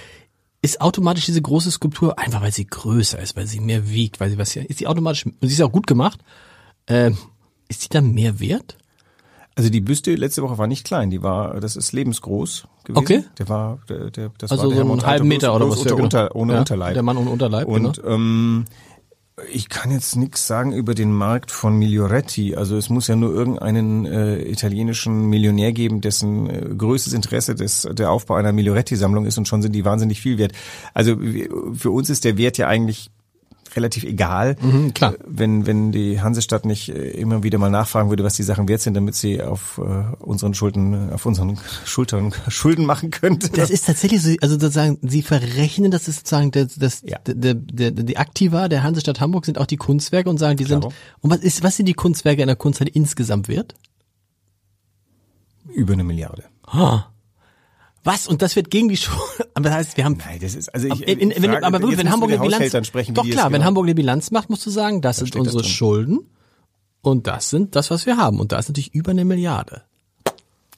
Ist 0.60 0.80
automatisch 0.80 1.26
diese 1.26 1.42
große 1.42 1.70
Skulptur, 1.72 2.18
einfach 2.18 2.40
weil 2.42 2.52
sie 2.52 2.66
größer 2.66 3.18
ist, 3.18 3.36
weil 3.36 3.46
sie 3.46 3.58
mehr 3.60 3.88
wiegt, 3.90 4.20
weil 4.20 4.30
sie 4.30 4.38
was 4.38 4.54
ja, 4.54 4.62
ist 4.62 4.78
sie 4.78 4.86
automatisch, 4.86 5.26
und 5.26 5.34
sie 5.40 5.54
ist 5.54 5.60
auch 5.62 5.72
gut 5.72 5.86
gemacht, 5.88 6.20
äh, 6.86 7.10
ist 7.68 7.80
sie 7.82 7.88
dann 7.88 8.12
mehr 8.12 8.38
wert? 8.38 8.76
Also 9.54 9.68
die 9.70 9.80
Büste 9.80 10.14
letzte 10.14 10.42
Woche 10.42 10.56
war 10.58 10.66
nicht 10.66 10.84
klein, 10.84 11.10
die 11.10 11.22
war, 11.22 11.60
das 11.60 11.76
ist 11.76 11.92
lebensgroß 11.92 12.66
gewesen. 12.84 13.02
Okay. 13.02 13.24
Der 13.38 13.48
war, 13.48 13.78
der, 13.88 14.10
der, 14.10 14.30
das 14.38 14.50
Also 14.50 14.64
war 14.68 14.74
der 14.74 14.84
so 14.86 14.92
einen 14.92 15.04
halben 15.06 15.28
Meter 15.28 15.54
oder 15.54 15.68
was? 15.68 15.84
ja, 15.84 15.92
Unter, 15.92 15.96
genau. 15.96 16.04
unter, 16.04 16.36
ohne 16.36 16.52
Ja, 16.54 16.58
Unterleib. 16.60 16.94
Der 16.94 17.02
Mann 17.02 17.16
ohne 17.18 17.30
Unterleib, 17.30 17.68
Und 17.68 17.96
genau. 17.96 18.08
ähm, 18.14 18.64
ich 19.50 19.68
kann 19.68 19.90
jetzt 19.90 20.16
nichts 20.16 20.46
sagen 20.46 20.72
über 20.72 20.94
den 20.94 21.12
Markt 21.12 21.50
von 21.50 21.78
Miglioretti. 21.78 22.54
Also 22.54 22.76
es 22.76 22.90
muss 22.90 23.08
ja 23.08 23.16
nur 23.16 23.32
irgendeinen 23.32 24.04
äh, 24.04 24.42
italienischen 24.42 25.26
Millionär 25.26 25.72
geben, 25.72 26.00
dessen 26.02 26.50
äh, 26.50 26.74
größtes 26.76 27.14
Interesse 27.14 27.54
des, 27.54 27.88
der 27.92 28.10
Aufbau 28.10 28.34
einer 28.34 28.52
Miglioretti-Sammlung 28.52 29.24
ist 29.24 29.38
und 29.38 29.48
schon 29.48 29.62
sind 29.62 29.74
die 29.74 29.84
wahnsinnig 29.84 30.20
viel 30.20 30.36
wert. 30.36 30.52
Also 30.92 31.16
für 31.74 31.90
uns 31.90 32.10
ist 32.10 32.24
der 32.24 32.36
Wert 32.36 32.58
ja 32.58 32.68
eigentlich 32.68 33.10
relativ 33.76 34.04
egal, 34.04 34.56
Mhm, 34.60 34.94
klar. 34.94 35.14
Äh, 35.14 35.18
wenn 35.26 35.66
wenn 35.66 35.92
die 35.92 36.20
Hansestadt 36.20 36.64
nicht 36.64 36.88
äh, 36.88 37.10
immer 37.10 37.42
wieder 37.42 37.58
mal 37.58 37.70
nachfragen 37.70 38.10
würde, 38.10 38.24
was 38.24 38.34
die 38.34 38.42
Sachen 38.42 38.68
wert 38.68 38.80
sind, 38.80 38.94
damit 38.94 39.14
sie 39.14 39.42
auf 39.42 39.78
äh, 39.78 40.14
unseren 40.22 40.54
Schulden, 40.54 41.12
auf 41.12 41.26
unseren 41.26 41.58
Schultern 41.84 42.32
Schulden 42.48 42.84
machen 42.86 43.10
könnte. 43.10 43.48
Das 43.50 43.70
ist 43.70 43.86
tatsächlich 43.86 44.22
so, 44.22 44.30
also 44.40 44.54
sozusagen, 44.58 44.98
sie 45.02 45.22
verrechnen, 45.22 45.90
das 45.90 46.08
ist 46.08 46.16
sozusagen 46.16 46.50
das, 46.50 46.74
das, 46.76 47.02
Ja. 47.04 47.18
der, 47.26 47.54
der, 47.54 47.90
die 47.90 48.16
Aktiva 48.16 48.68
der 48.68 48.82
Hansestadt 48.82 49.20
Hamburg 49.20 49.44
sind 49.46 49.58
auch 49.58 49.66
die 49.66 49.76
Kunstwerke 49.76 50.28
und 50.30 50.38
sagen, 50.38 50.56
die 50.56 50.64
sind, 50.64 50.80
Klaro. 50.80 50.94
und 51.20 51.30
was 51.30 51.40
ist, 51.40 51.62
was 51.62 51.76
sind 51.76 51.86
die 51.86 51.94
Kunstwerke 51.94 52.42
in 52.42 52.46
der 52.48 52.56
Kunsthalle 52.56 52.90
insgesamt 52.90 53.48
wert? 53.48 53.74
über 55.74 55.92
eine 55.94 56.04
Milliarde. 56.04 56.44
Ha. 56.72 57.11
Was? 58.04 58.26
Und 58.26 58.42
das 58.42 58.56
wird 58.56 58.70
gegen 58.70 58.88
die 58.88 58.96
Schule. 58.96 59.20
Aber 59.54 59.68
das 59.68 59.74
heißt, 59.74 59.96
wir 59.96 60.04
haben. 60.04 60.16
Nein, 60.18 60.38
das 60.40 60.54
ist 60.54 60.68
also 60.74 60.88
ich, 60.88 61.06
in, 61.06 61.30
in, 61.30 61.42
wenn, 61.42 61.50
frage- 61.52 61.66
aber 61.66 61.80
wirklich, 61.80 61.98
wenn 61.98 62.10
Hamburg 62.10 62.30
eine 62.32 62.40
Bilanz. 62.40 62.86
Sprechen, 62.86 63.14
doch 63.14 63.24
klar, 63.28 63.46
wenn 63.46 63.52
genau- 63.54 63.64
Hamburg 63.66 63.84
eine 63.86 63.94
Bilanz 63.94 64.30
macht, 64.30 64.50
musst 64.50 64.66
du 64.66 64.70
sagen, 64.70 65.00
das 65.02 65.18
sind 65.18 65.28
steht 65.28 65.40
das 65.42 65.48
unsere 65.48 65.62
drin. 65.62 65.72
Schulden 65.72 66.18
und 67.02 67.26
das 67.26 67.50
sind 67.50 67.76
das, 67.76 67.90
was 67.90 68.06
wir 68.06 68.16
haben. 68.16 68.40
Und 68.40 68.52
da 68.52 68.58
ist 68.58 68.68
natürlich 68.68 68.92
über 68.94 69.10
eine 69.12 69.24
Milliarde. 69.24 69.82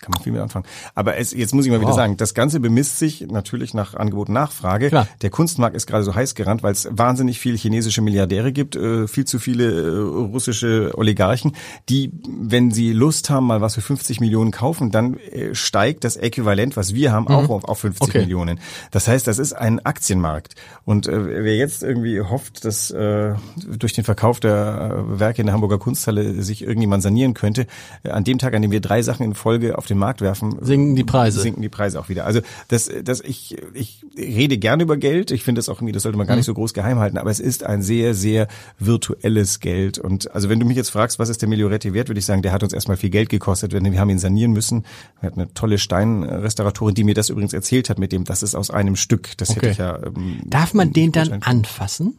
Kann 0.04 0.12
man 0.14 0.22
viel 0.22 0.32
mit 0.32 0.40
anfangen. 0.42 0.66
Aber 0.94 1.16
es, 1.16 1.32
jetzt 1.32 1.54
muss 1.54 1.64
ich 1.64 1.70
mal 1.72 1.80
wieder 1.80 1.88
Wow. 1.90 1.96
sagen, 1.96 2.16
das 2.16 2.34
Ganze 2.34 2.60
bemisst 2.60 2.98
sich 2.98 3.22
natürlich 3.28 3.74
nach 3.74 3.94
Angebot 3.94 4.28
und 4.28 4.34
Nachfrage. 4.34 4.88
Klar. 4.88 5.08
Der 5.22 5.30
Kunstmarkt 5.30 5.74
ist 5.74 5.86
gerade 5.86 6.04
so 6.04 6.14
heiß 6.14 6.34
gerannt, 6.34 6.62
weil 6.62 6.72
es 6.72 6.86
wahnsinnig 6.90 7.38
viele 7.40 7.56
chinesische 7.56 8.02
Milliardäre 8.02 8.52
gibt, 8.52 8.76
äh, 8.76 9.08
viel 9.08 9.24
zu 9.24 9.38
viele 9.38 9.64
äh, 9.72 9.98
russische 10.32 10.92
Oligarchen, 10.96 11.52
die, 11.88 12.12
wenn 12.28 12.70
sie 12.70 12.92
Lust 12.92 13.30
haben, 13.30 13.46
mal 13.46 13.60
was 13.60 13.74
für 13.74 13.80
50 13.80 14.20
Millionen 14.20 14.50
kaufen, 14.50 14.90
dann 14.90 15.14
äh, 15.18 15.54
steigt 15.54 16.04
das 16.04 16.16
Äquivalent, 16.16 16.76
was 16.76 16.94
wir 16.94 17.12
haben, 17.12 17.26
auch 17.28 17.48
auf, 17.48 17.64
auf 17.64 17.78
50 17.78 17.94
Mhm. 18.04 18.08
Okay. 18.10 18.18
Millionen. 18.20 18.60
Das 18.90 19.08
heißt, 19.08 19.26
das 19.26 19.38
ist 19.38 19.54
ein 19.54 19.80
Aktienmarkt. 19.86 20.54
Und 20.84 21.06
äh, 21.06 21.42
wer 21.44 21.56
jetzt 21.56 21.82
irgendwie 21.82 22.20
hofft, 22.20 22.64
dass 22.66 22.90
äh, 22.90 23.34
durch 23.66 23.92
den 23.94 24.04
Verkauf 24.04 24.40
der 24.40 25.04
Werke 25.08 25.40
in 25.40 25.46
der 25.46 25.54
Hamburger 25.54 25.78
Kunsthalle 25.78 26.42
sich 26.42 26.62
irgendjemand 26.62 27.02
sanieren 27.02 27.32
könnte, 27.34 27.66
an 28.08 28.24
dem 28.24 28.38
Tag, 28.38 28.54
an 28.54 28.62
dem 28.62 28.70
wir 28.72 28.80
drei 28.80 29.00
Sachen 29.02 29.24
in 29.24 29.34
Folge 29.34 29.78
auf 29.78 29.86
den 29.86 29.93
Markt 29.98 30.20
werfen, 30.20 30.57
Sinken 30.61 30.96
die 30.96 31.04
Preise. 31.04 31.40
sinken 31.40 31.62
die 31.62 31.68
Preise 31.68 31.98
auch 32.00 32.09
wieder. 32.09 32.24
Also 32.26 32.40
das, 32.68 32.90
das 33.02 33.20
ich, 33.20 33.57
ich 33.72 34.04
rede 34.16 34.59
gerne 34.59 34.83
über 34.83 34.96
Geld. 34.96 35.30
Ich 35.30 35.42
finde 35.44 35.59
das 35.59 35.68
auch 35.68 35.76
irgendwie, 35.78 35.92
das 35.92 36.02
sollte 36.04 36.18
man 36.18 36.26
gar 36.26 36.37
nicht 36.37 36.46
so 36.46 36.54
groß 36.54 36.74
geheim 36.74 36.98
halten. 36.98 37.18
Aber 37.18 37.30
es 37.30 37.40
ist 37.40 37.64
ein 37.64 37.83
sehr, 37.83 38.14
sehr 38.14 38.48
virtuelles 38.78 39.61
Geld. 39.61 39.98
Und 39.98 40.30
also 40.35 40.48
wenn 40.48 40.61
du 40.61 40.66
mich 40.66 40.76
jetzt 40.76 40.90
fragst, 40.90 41.18
was 41.18 41.28
ist 41.28 41.42
der 41.42 41.48
Miglioretti 41.48 41.92
wert, 41.94 42.09
würde 42.09 42.18
ich 42.18 42.26
sagen, 42.26 42.42
der 42.42 42.52
hat 42.52 42.62
uns 42.62 42.72
erstmal 42.72 42.96
viel 42.96 43.11
Geld 43.11 43.28
gekostet. 43.28 43.72
Wir 43.72 44.00
haben 44.00 44.11
ihn 44.11 44.18
sanieren 44.18 44.52
müssen. 44.52 44.85
Wir 45.20 45.28
hatten 45.28 45.40
eine 45.40 45.54
tolle 45.54 45.78
Steinrestauratorin, 45.78 46.94
die 46.94 47.04
mir 47.04 47.14
das 47.14 47.28
übrigens 47.28 47.52
erzählt 47.52 47.90
hat 47.90 47.98
mit 47.98 48.12
dem, 48.12 48.24
das 48.24 48.42
ist 48.42 48.54
aus 48.54 48.70
einem 48.70 48.96
Stück. 48.96 49.37
Das 49.38 49.50
hätte 49.50 49.61
Okay. 49.61 49.70
ich 49.70 49.78
ja. 49.78 49.98
Ähm, 50.04 50.40
Darf 50.44 50.74
man 50.74 50.92
den 50.92 51.12
dann 51.12 51.42
anfassen? 51.42 52.18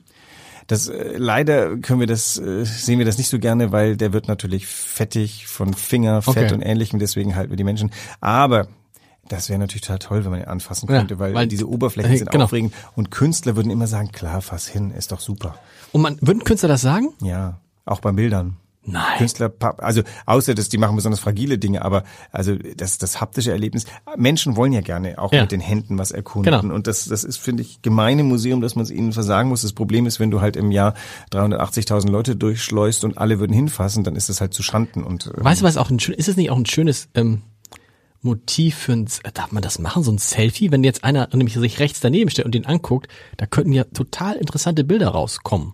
Das 0.67 0.87
äh, 0.87 1.17
leider 1.17 1.77
können 1.77 1.99
wir 1.99 2.07
das 2.07 2.37
äh, 2.37 2.63
sehen 2.65 2.97
wir 2.99 3.05
das 3.05 3.17
nicht 3.17 3.29
so 3.29 3.39
gerne, 3.39 3.71
weil 3.71 3.97
der 3.97 4.13
wird 4.13 4.27
natürlich 4.27 4.65
fettig 4.67 5.47
von 5.47 5.73
Fingerfett 5.73 6.37
Okay. 6.45 6.53
und 6.53 6.61
ähnlichem, 6.61 6.99
deswegen 6.99 7.35
halten 7.35 7.51
wir 7.51 7.57
die 7.57 7.63
Menschen. 7.63 7.91
Aber 8.21 8.67
das 9.27 9.49
wäre 9.49 9.57
natürlich 9.59 9.81
total 9.81 9.99
toll, 9.99 10.23
wenn 10.23 10.31
man 10.31 10.41
ihn 10.41 10.47
anfassen 10.47 10.87
Ja, 10.89 10.99
könnte, 10.99 11.17
weil, 11.19 11.33
weil- 11.33 11.47
diese 11.47 11.67
Oberflächen 11.67 12.11
äh, 12.13 12.17
sind 12.17 12.31
genau. 12.31 12.45
aufregend 12.45 12.73
und 12.95 13.09
Künstler 13.11 13.55
würden 13.55 13.71
immer 13.71 13.87
sagen, 13.87 14.11
klar, 14.11 14.41
fass 14.41 14.67
hin, 14.67 14.91
ist 14.91 15.11
doch 15.11 15.19
super. 15.19 15.55
Und 15.91 16.01
man, 16.01 16.17
würden 16.21 16.43
Künstler 16.43 16.69
das 16.69 16.81
sagen? 16.81 17.09
Ja, 17.21 17.59
auch 17.85 17.99
bei 18.01 18.11
Bildern. 18.11 18.57
Nein. 18.85 19.17
Künstler, 19.17 19.51
also 19.79 20.01
außer 20.25 20.53
dass 20.55 20.69
die 20.69 20.77
machen 20.77 20.95
besonders 20.95 21.19
fragile 21.19 21.57
Dinge, 21.57 21.83
aber 21.83 22.03
also 22.31 22.55
das 22.55 22.97
das 22.97 23.19
haptische 23.19 23.51
Erlebnis. 23.51 23.85
Menschen 24.15 24.55
wollen 24.55 24.73
ja 24.73 24.81
gerne 24.81 25.17
auch 25.17 25.33
Ja. 25.33 25.41
mit 25.41 25.51
den 25.51 25.59
Händen 25.59 25.97
was 25.97 26.11
erkunden 26.11 26.51
Genau. 26.61 26.73
und 26.73 26.87
das 26.87 27.05
das 27.05 27.23
ist 27.23 27.37
finde 27.37 27.63
ich 27.63 27.81
gemein 27.81 28.19
im 28.19 28.27
Museum, 28.27 28.61
dass 28.61 28.75
man 28.75 28.83
es 28.83 28.91
ihnen 28.91 29.11
versagen 29.13 29.49
muss. 29.49 29.63
Das 29.63 29.73
Problem 29.73 30.05
ist, 30.05 30.19
wenn 30.19 30.31
du 30.31 30.41
halt 30.41 30.55
im 30.55 30.71
Jahr 30.71 30.93
380.000 31.31 32.09
Leute 32.09 32.35
durchschleust 32.35 33.03
und 33.03 33.17
alle 33.17 33.39
würden 33.39 33.53
hinfassen, 33.53 34.03
dann 34.03 34.15
ist 34.15 34.29
das 34.29 34.41
halt 34.41 34.53
zu 34.53 34.63
Schanden 34.63 35.03
und 35.03 35.27
ähm, 35.35 35.43
Weißt 35.43 35.61
du, 35.61 35.65
was 35.65 35.77
auch 35.77 35.89
ein 35.89 35.99
schön, 35.99 36.15
ist 36.15 36.27
es 36.29 36.37
nicht 36.37 36.51
auch 36.51 36.57
ein 36.57 36.65
schönes 36.65 37.09
ähm, 37.15 37.41
Motiv 38.21 38.75
für 38.75 38.93
ein, 38.93 39.07
darf 39.33 39.51
man 39.51 39.61
das 39.61 39.77
machen, 39.79 40.01
so 40.03 40.11
ein 40.11 40.17
Selfie? 40.17 40.71
Wenn 40.71 40.83
jetzt 40.83 41.03
einer 41.03 41.29
nämlich 41.33 41.53
sich 41.53 41.79
rechts 41.79 41.99
daneben 41.99 42.29
stellt 42.31 42.45
und 42.45 42.55
den 42.55 42.65
anguckt, 42.65 43.07
da 43.37 43.45
könnten 43.45 43.71
ja 43.71 43.83
total 43.83 44.35
interessante 44.35 44.83
Bilder 44.83 45.09
rauskommen. 45.09 45.73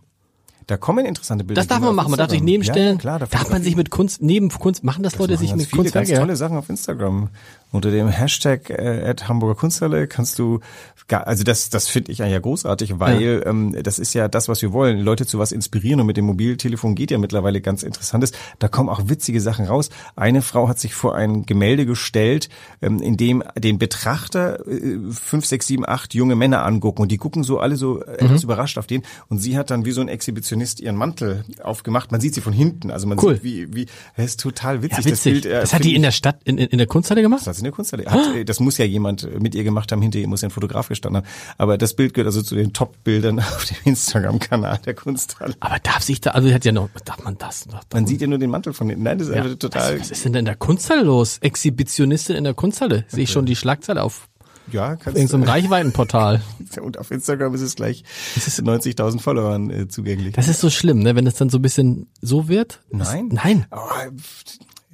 Da 0.71 0.77
kommen 0.77 1.05
interessante 1.05 1.43
Bilder. 1.43 1.59
Das 1.59 1.67
darf 1.67 1.81
man 1.81 1.93
machen. 1.93 2.11
Man 2.11 2.17
darf 2.17 2.29
sich 2.29 2.41
nebenstellen. 2.41 2.93
Ja, 2.93 3.01
klar, 3.01 3.19
darf 3.19 3.49
man 3.49 3.61
sich 3.61 3.75
mit 3.75 3.91
Kunst, 3.91 4.21
neben 4.21 4.47
Kunst, 4.47 4.85
machen 4.85 5.03
das, 5.03 5.17
Leute 5.17 5.33
machen 5.33 5.41
sich 5.41 5.53
mit 5.53 5.65
viele 5.67 5.81
Kunstwerke? 5.81 6.07
ganz 6.11 6.19
tolle 6.21 6.35
Sachen 6.37 6.55
auf 6.55 6.69
Instagram. 6.69 7.27
Unter 7.71 7.89
dem 7.91 8.09
Hashtag 8.09 8.69
äh, 8.69 9.03
at 9.05 9.27
Hamburger 9.27 9.55
Kunsthalle 9.55 10.07
kannst 10.07 10.37
du, 10.39 10.59
gar, 11.07 11.25
also 11.27 11.43
das, 11.43 11.69
das 11.69 11.87
finde 11.87 12.11
ich 12.11 12.17
ja 12.19 12.39
großartig, 12.39 12.99
weil 12.99 13.43
ähm, 13.45 13.75
das 13.83 13.97
ist 13.99 14.13
ja 14.13 14.27
das, 14.27 14.47
was 14.49 14.61
wir 14.61 14.73
wollen, 14.73 14.99
Leute 14.99 15.25
zu 15.25 15.39
was 15.39 15.51
inspirieren 15.51 15.99
und 16.01 16.07
mit 16.07 16.17
dem 16.17 16.25
Mobiltelefon 16.25 16.95
geht 16.95 17.11
ja 17.11 17.17
mittlerweile 17.17 17.61
ganz 17.61 17.83
interessantes. 17.83 18.31
Da 18.59 18.67
kommen 18.67 18.89
auch 18.89 19.01
witzige 19.09 19.39
Sachen 19.41 19.65
raus. 19.65 19.89
Eine 20.15 20.41
Frau 20.41 20.67
hat 20.67 20.79
sich 20.79 20.93
vor 20.93 21.15
ein 21.15 21.45
Gemälde 21.45 21.85
gestellt, 21.85 22.49
ähm, 22.81 22.99
in 23.01 23.17
dem 23.17 23.43
den 23.57 23.77
Betrachter 23.79 24.65
äh, 24.67 24.97
fünf, 25.11 25.45
sechs, 25.45 25.67
sieben, 25.67 25.87
acht 25.87 26.13
junge 26.13 26.35
Männer 26.35 26.65
angucken 26.65 27.01
und 27.01 27.11
die 27.11 27.17
gucken 27.17 27.43
so 27.43 27.59
alle 27.59 27.75
so 27.77 27.95
Mhm. 27.95 28.01
etwas 28.25 28.43
überrascht 28.43 28.77
auf 28.77 28.87
den 28.87 29.03
und 29.29 29.39
sie 29.39 29.57
hat 29.57 29.69
dann 29.71 29.85
wie 29.85 29.91
so 29.91 30.01
ein 30.01 30.07
Exhibitionist 30.07 30.79
ihren 30.79 30.95
Mantel 30.95 31.43
aufgemacht. 31.63 32.11
Man 32.11 32.21
sieht 32.21 32.33
sie 32.35 32.41
von 32.41 32.53
hinten, 32.53 32.91
also 32.91 33.07
man 33.07 33.17
Cool. 33.21 33.35
sieht 33.35 33.43
wie 33.43 33.73
wie 33.75 33.85
das 34.17 34.25
ist 34.27 34.39
total 34.39 34.81
witzig. 34.81 35.05
Ja, 35.05 35.11
witzig. 35.11 35.33
Das, 35.33 35.41
Bild, 35.41 35.45
äh, 35.45 35.61
das 35.61 35.73
hat 35.73 35.83
die 35.83 35.95
in 35.95 36.01
der 36.01 36.11
Stadt, 36.11 36.39
in, 36.43 36.57
in 36.57 36.67
in 36.67 36.77
der 36.77 36.87
Kunsthalle 36.87 37.21
gemacht? 37.21 37.43
In 37.61 37.65
der 37.65 37.73
Kunsthalle. 37.73 38.05
Hat, 38.05 38.35
äh, 38.35 38.43
das 38.45 38.59
muss 38.59 38.77
ja 38.77 38.85
jemand 38.85 39.23
äh, 39.23 39.39
mit 39.39 39.55
ihr 39.55 39.63
gemacht 39.63 39.91
haben. 39.91 40.01
Hinter 40.01 40.19
ihr 40.19 40.27
muss 40.27 40.41
ja 40.41 40.47
ein 40.49 40.51
Fotograf 40.51 40.89
gestanden 40.89 41.23
haben. 41.23 41.31
Aber 41.57 41.77
das 41.77 41.93
Bild 41.93 42.13
gehört 42.13 42.27
also 42.27 42.41
zu 42.41 42.55
den 42.55 42.73
Top-Bildern 42.73 43.39
auf 43.39 43.65
dem 43.65 43.77
Instagram-Kanal 43.85 44.79
der 44.85 44.93
Kunsthalle. 44.93 45.53
Aber 45.59 45.79
darf 45.79 46.03
sich 46.03 46.21
da, 46.21 46.31
also 46.31 46.51
hat 46.53 46.65
ja 46.65 46.71
noch, 46.71 46.89
darf 47.05 47.23
man 47.23 47.37
das? 47.37 47.65
Darf 47.65 47.85
Man 47.93 48.07
sieht 48.07 48.21
ja 48.21 48.27
nur 48.27 48.37
den 48.39 48.49
Mantel 48.49 48.73
von 48.73 48.89
hinten. 48.89 49.03
Nein, 49.03 49.17
das 49.17 49.27
ist 49.29 49.35
Ja. 49.35 49.43
einfach 49.43 49.57
total. 49.57 49.93
Was, 49.95 50.01
was 50.01 50.11
ist 50.11 50.25
denn 50.25 50.33
da 50.33 50.39
in 50.39 50.45
der 50.45 50.55
Kunsthalle 50.55 51.03
los? 51.03 51.37
Exhibitionistin 51.39 52.35
in 52.35 52.43
der 52.43 52.53
Kunsthalle. 52.53 53.05
Sehe 53.07 53.23
ich 53.23 53.31
schon 53.31 53.45
die 53.45 53.55
Schlagzeile 53.55 54.03
auf 54.03 54.27
Ja, 54.71 54.95
kannst 54.95 55.17
irgendeinem 55.19 55.43
Reichweitenportal. 55.49 56.41
Und 56.81 56.97
auf 56.97 57.11
Instagram 57.11 57.53
ist 57.55 57.61
es 57.61 57.75
gleich 57.75 58.03
90.000 58.37 59.19
Followern 59.19 59.69
äh, 59.69 59.87
zugänglich. 59.87 60.33
Das 60.35 60.47
ist 60.47 60.59
so 60.61 60.69
schlimm, 60.69 60.99
ne? 60.99 61.15
Wenn 61.15 61.25
das 61.25 61.35
dann 61.35 61.49
so 61.49 61.57
ein 61.57 61.61
bisschen 61.61 62.07
so 62.21 62.47
wird. 62.47 62.81
Nein. 62.89 63.29
Das, 63.29 63.43
nein. 63.43 63.65
Oh, 63.71 63.77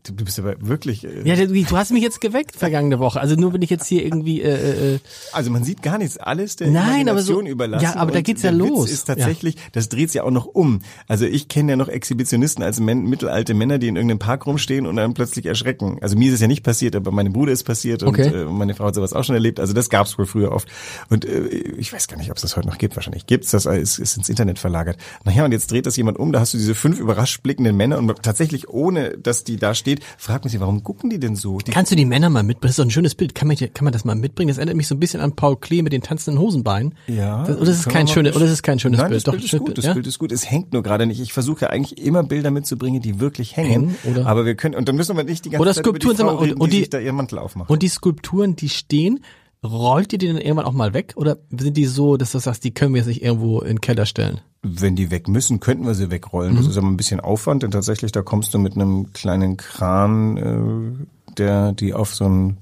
du 0.08 0.13
du 0.13 0.26
bist 0.26 0.39
aber 0.39 0.56
wirklich. 0.60 1.04
Äh, 1.04 1.22
Ja, 1.26 1.36
du, 1.36 1.48
du 1.48 1.78
hast 1.78 1.91
mich 1.91 2.04
jetzt 2.04 2.22
geweckt 2.22 2.56
vergangene 2.56 3.00
Woche. 3.00 3.20
Also 3.20 3.36
nur 3.36 3.54
wenn 3.54 3.62
ich 3.62 3.70
jetzt 3.70 3.86
hier 3.88 4.04
irgendwie 4.06 4.41
äh, 4.41 4.96
äh, 4.96 5.00
Also 5.34 5.52
man 5.52 5.63
sieht 5.63 5.82
gar 5.82 5.98
nichts, 5.98 6.17
alles 6.17 6.56
der 6.56 6.70
Nein, 6.70 7.10
aber 7.10 7.22
so- 7.22 7.41
überlassen. 7.41 7.84
ja, 7.84 7.96
aber 7.96 8.12
da 8.12 8.17
Und 8.20 8.24
geht's 8.24 8.41
ja 8.43 8.52
los. 8.52 8.86
Witz 8.86 8.91
ist 8.93 9.06
tatsächlich, 9.06 9.56
das 9.74 9.89
dreht 9.89 10.13
ja 10.13 10.24
auch 10.24 10.32
noch 10.32 10.46
um. 10.46 10.82
Also 11.08 11.26
ich 11.26 11.48
kenne 11.48 11.74
ja 11.74 11.76
noch 11.76 11.88
Exhibitionisten 11.89 12.63
als 12.63 12.80
men 12.80 13.04
mittelalte 13.04 13.54
Männer, 13.54 13.78
die 13.78 13.88
in 13.88 13.96
irgendeinem 13.96 14.20
Park 14.20 14.46
rumstehen 14.48 14.86
und 14.86 14.96
dann 14.96 15.13
plötzlich 15.13 15.46
erschrecken. 15.46 15.98
Also 16.02 16.17
mir 16.17 16.28
ist 16.30 16.36
es 16.36 16.41
ja 16.41 16.48
nicht 16.48 16.63
passiert, 16.63 16.96
aber 16.96 17.12
meinem 17.12 17.34
Bruder 17.34 17.52
ist 17.52 17.63
passiert 17.63 18.04
und 18.04 18.10
Okay. 18.10 18.28
äh, 18.28 18.46
meine 18.46 18.74
Frau 18.76 18.86
hat 18.86 18.96
sowas 18.96 19.13
auch 19.13 19.24
schon 19.24 19.36
erlebt. 19.36 19.60
Also 19.60 19.74
das 19.74 19.89
gab's 19.89 20.17
wohl 20.17 20.26
früher 20.26 20.52
oft. 20.52 20.67
Und 21.10 21.26
äh, 21.26 21.48
ich 21.48 21.91
weiß 21.93 22.08
gar 22.08 22.17
nicht, 22.17 22.30
ob 22.32 22.38
es 22.38 22.41
das 22.43 22.56
heute 22.58 22.67
noch 22.67 22.78
gibt. 22.78 22.96
Wahrscheinlich 22.96 23.26
gibt's 23.28 23.52
das, 23.52 23.65
ist, 23.65 24.00
ist 24.00 24.17
ins 24.17 24.30
Internet 24.30 24.60
verlagert. 24.60 24.98
Naja, 25.26 25.46
und 25.46 25.52
jetzt 25.52 25.72
dreht 25.72 25.86
das 25.86 25.96
jemand 25.98 26.17
um. 26.17 26.32
Da 26.32 26.39
hast 26.39 26.54
du 26.54 26.58
diese 26.58 26.76
fünf 26.76 27.00
überrascht 27.00 27.43
blickenden 27.43 27.76
Männer 27.76 27.98
und 27.98 28.08
tatsächlich 28.24 28.70
ohne, 28.70 29.17
dass 29.17 29.43
die 29.43 29.58
da 29.58 29.74
steht, 29.97 30.05
fragt 30.17 30.45
man 30.45 30.51
sich, 30.51 30.60
warum 30.60 30.83
gucken 30.83 31.10
die 31.10 31.19
denn 31.19 31.36
so? 31.36 31.57
Die 31.60 31.71
Kannst 31.71 31.91
du 31.91 31.95
die 31.95 32.05
Männer 32.05 32.29
mal 32.29 32.43
mitbringen? 32.43 32.62
Das 32.67 32.71
ist 32.71 32.79
doch 32.79 32.86
ein 32.86 32.91
schönes 32.91 33.15
Bild. 33.15 33.36
Kann 33.36 33.47
man, 33.47 33.57
kann 33.57 33.83
man 33.83 33.93
das 33.93 34.05
mal 34.05 34.15
mitbringen? 34.15 34.49
Das 34.49 34.57
erinnert 34.57 34.75
mich 34.77 34.88
so 34.88 34.95
ein 34.95 34.99
bisschen 34.99 35.21
an 35.21 35.36
Paul 35.36 35.57
Klee 35.57 35.81
mit 35.81 35.93
den 35.93 36.01
tanzenden 36.01 36.41
Hosenbeinen. 36.41 36.95
Ja. 37.07 37.43
Das, 37.43 37.57
oder 37.60 37.71
ist 37.71 37.79
es 37.79 37.86
kein 37.88 38.07
schönes, 38.07 38.36
oder 38.36 38.45
ist 38.45 38.51
es 38.51 38.63
kein 38.63 38.79
schönes 38.79 38.99
Nein, 38.99 39.10
Bild? 39.10 39.17
Das 39.19 39.23
Doch, 39.25 39.33
Bild 39.33 39.43
ist 39.45 39.57
gut, 39.60 39.77
das 39.77 39.86
ja? 39.86 39.93
Bild 39.93 40.07
ist 40.07 40.19
gut. 40.19 40.31
Es 40.31 40.49
hängt 40.49 40.73
nur 40.73 40.83
gerade 40.83 41.05
nicht. 41.05 41.19
Ich 41.19 41.33
versuche 41.33 41.62
ja 41.65 41.69
eigentlich 41.69 42.03
immer 42.03 42.23
Bilder 42.23 42.51
mitzubringen, 42.51 43.01
die 43.01 43.19
wirklich 43.19 43.55
hängen. 43.57 43.67
Hängen, 43.67 43.95
oder? 44.05 44.27
Aber 44.27 44.45
wir 44.45 44.55
können, 44.55 44.75
und 44.75 44.88
dann 44.88 44.95
müssen 44.95 45.15
wir 45.17 45.23
nicht 45.23 45.45
die 45.45 45.49
ganze 45.49 45.62
Oder 45.62 45.73
Zeit 45.73 45.83
Skulpturen, 45.86 46.15
über 46.15 46.23
die 46.23 46.27
Frau 46.27 46.33
mal, 46.36 46.39
und- 46.39 46.49
reden, 46.49 46.62
und 46.62 46.67
die, 46.73 46.75
die- 46.77 46.81
sich 46.83 46.89
da 46.89 46.99
ihren 46.99 47.15
Mantel 47.15 47.39
aufmacht. 47.39 47.69
Und 47.69 47.81
die 47.83 47.88
Skulpturen, 47.89 48.55
die 48.55 48.69
stehen, 48.69 49.19
rollt 49.63 50.13
ihr 50.13 50.20
die 50.20 50.28
dann 50.28 50.38
irgendwann 50.38 50.65
auch 50.65 50.74
mal 50.74 50.93
weg? 50.93 51.13
Oder 51.15 51.38
sind 51.50 51.78
die 51.78 51.86
so, 51.86 52.17
dass 52.17 52.32
du 52.32 52.39
sagst, 52.39 52.63
die 52.63 52.74
können 52.74 52.93
wir 52.93 53.00
jetzt 53.00 53.08
nicht 53.08 53.24
irgendwo 53.24 53.60
in 53.62 53.67
den 53.67 53.82
Keller 53.82 54.06
stellen? 54.06 54.41
Wenn 54.62 54.96
die 54.96 55.12
weg 55.12 55.28
müssen, 55.28 55.60
könnten 55.60 55.86
wir 55.86 55.93
sie 55.93 56.12
wegrollen. 56.12 56.54
Mhm. 56.54 56.58
Das 56.58 56.67
ist 56.67 56.78
aber 56.78 56.88
ein 56.88 56.98
bisschen 56.98 57.20
Aufwand, 57.20 57.63
denn 57.63 57.72
tatsächlich, 57.72 58.12
da 58.12 58.22
kommst 58.22 58.54
du 58.54 58.60
mit 58.60 58.76
einem 58.76 59.13
kleinen 59.13 59.58
Kran, 59.58 60.38
äh, 60.38 61.34
der 61.38 61.74
die 61.74 61.93
auf 61.93 62.13
so 62.13 62.26
ein 62.26 62.58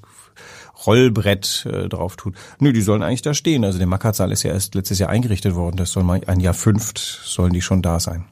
Rollbrett 0.86 1.66
äh, 1.72 1.88
drauf 1.88 2.16
tut. 2.16 2.36
Nö, 2.60 2.74
die 2.74 2.82
sollen 2.82 3.02
eigentlich 3.02 3.22
da 3.22 3.34
stehen. 3.34 3.64
Also 3.64 3.78
der 3.78 3.88
Mackersaal 3.88 4.32
ist 4.32 4.44
ja 4.44 4.52
erst 4.52 4.76
letztes 4.76 5.00
Jahr 5.00 5.10
eingerichtet 5.10 5.56
worden. 5.56 5.78
Das 5.78 5.92
soll 5.92 6.04
mal 6.04 6.22
ein 6.28 6.40
Jahr 6.40 6.54
fünft, 6.54 6.98
sollen 6.98 7.54
die 7.54 7.62
schon 7.62 7.82
da 7.82 8.00
sein. 8.00 8.26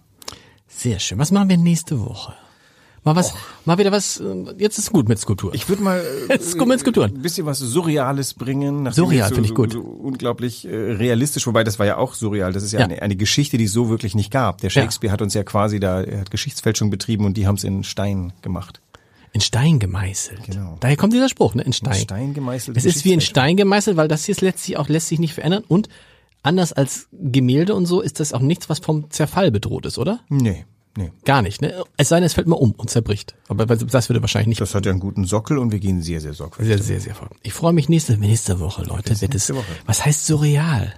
Sehr 0.68 1.00
schön. 1.00 1.20
Was 1.20 1.32
machen 1.32 1.50
wir 1.50 1.58
nächste 1.58 2.00
Woche? 2.02 2.34
Mal 3.06 3.16
was, 3.18 3.34
mal 3.66 3.78
wieder 3.78 3.92
was, 3.92 4.20
äh, 4.20 4.46
jetzt 4.58 4.78
ist 4.78 4.92
gut 4.92 5.10
mit 5.10 5.20
Skulptur. 5.20 5.54
Ich 5.54 5.68
würde 5.68 5.84
mal 5.84 6.00
äh, 6.30 6.34
Jetzt 6.34 6.56
wir 6.56 6.72
in 6.74 6.80
Skulpturen. 6.80 7.14
ein 7.16 7.22
bisschen 7.22 7.46
was 7.46 7.60
Surreales 7.60 8.34
bringen. 8.34 8.90
Surreal 8.92 9.30
so, 9.30 9.36
finde 9.36 9.50
ich 9.50 9.56
gut. 9.56 9.74
So 9.74 9.82
unglaublich 9.82 10.66
äh, 10.66 10.70
realistisch, 10.70 11.46
wobei 11.46 11.66
das 11.66 11.80
war 11.80 11.86
ja 11.86 11.98
auch 11.98 12.14
surreal. 12.14 12.54
Das 12.54 12.64
ist 12.64 12.72
ja, 12.72 12.80
Ja. 12.80 12.86
Eine, 12.86 13.02
eine 13.02 13.16
Geschichte, 13.18 13.58
die 13.58 13.66
es 13.66 13.74
so 13.74 13.90
wirklich 13.90 14.16
nicht 14.16 14.32
gab. 14.32 14.62
Der 14.62 14.70
Shakespeare 14.70 15.12
hat 15.12 15.22
uns 15.22 15.34
ja 15.34 15.44
quasi 15.44 15.80
da, 15.80 16.02
er 16.02 16.22
hat 16.22 16.32
Geschichtsfälschung 16.32 16.90
betrieben 16.90 17.26
und 17.26 17.36
die 17.36 17.46
haben 17.46 17.56
es 17.56 17.66
in 17.66 17.84
Stein 17.84 18.32
gemacht. 18.42 18.82
In 19.34 19.42
Stein 19.42 19.80
gemeißelt. 19.80 20.44
Genau. 20.46 20.78
Daher 20.80 20.96
kommt 20.96 21.12
dieser 21.12 21.28
Spruch, 21.28 21.56
ne? 21.56 21.64
In 21.64 21.74
Stein. 21.74 21.96
Stein 21.96 22.34
gemeißelt. 22.34 22.78
Es 22.78 22.86
ist 22.86 23.04
wie 23.04 23.14
in 23.14 23.22
Stein 23.22 23.58
gemeißelt, 23.58 23.98
weil 23.98 24.08
das 24.08 24.26
hier 24.26 24.34
ist 24.34 24.42
letztlich 24.42 24.78
auch 24.78 24.88
lässt 24.88 25.08
sich 25.08 25.20
nicht 25.20 25.34
verändern 25.34 25.64
und 25.68 25.90
anders 26.44 26.72
als 26.72 27.08
Gemälde 27.12 27.74
und 27.74 27.86
so 27.86 28.02
ist 28.02 28.20
das 28.20 28.32
auch 28.32 28.42
nichts, 28.42 28.70
was 28.70 28.80
vom 28.80 29.10
Zerfall 29.10 29.50
bedroht 29.50 29.86
ist, 29.86 29.98
oder? 29.98 30.20
Nee, 30.30 30.66
nee. 30.98 31.12
Gar 31.26 31.42
nicht, 31.42 31.62
ne? 31.62 31.84
Es 31.98 32.10
sei 32.10 32.18
denn, 32.18 32.26
es 32.26 32.34
fällt 32.34 32.48
mal 32.48 32.56
um 32.56 32.72
und 32.72 32.90
zerbricht. 32.90 33.36
Aber 33.48 33.66
das 33.66 34.10
würde 34.10 34.22
wahrscheinlich 34.22 34.48
nicht. 34.48 34.62
Das 34.62 34.76
hat 34.76 34.86
ja 34.86 34.92
einen 34.92 35.00
guten 35.00 35.26
Sockel 35.26 35.58
und 35.58 35.72
wir 35.72 35.80
gehen 35.80 36.02
sehr, 36.02 36.22
sehr 36.22 36.34
sorgfältig. 36.34 36.78
Sehr, 36.78 36.84
sehr, 36.84 37.00
sehr 37.02 37.16
voll. 37.16 37.30
Ich 37.44 37.54
freue 37.54 37.74
mich 37.74 37.90
nächste, 37.90 38.18
nächste 38.18 38.60
Woche, 38.60 38.84
Leute. 38.84 39.14
Es, 39.14 39.22
nächste 39.22 39.56
Woche. 39.56 39.66
was 39.86 40.06
heißt 40.06 40.26
surreal? 40.26 40.94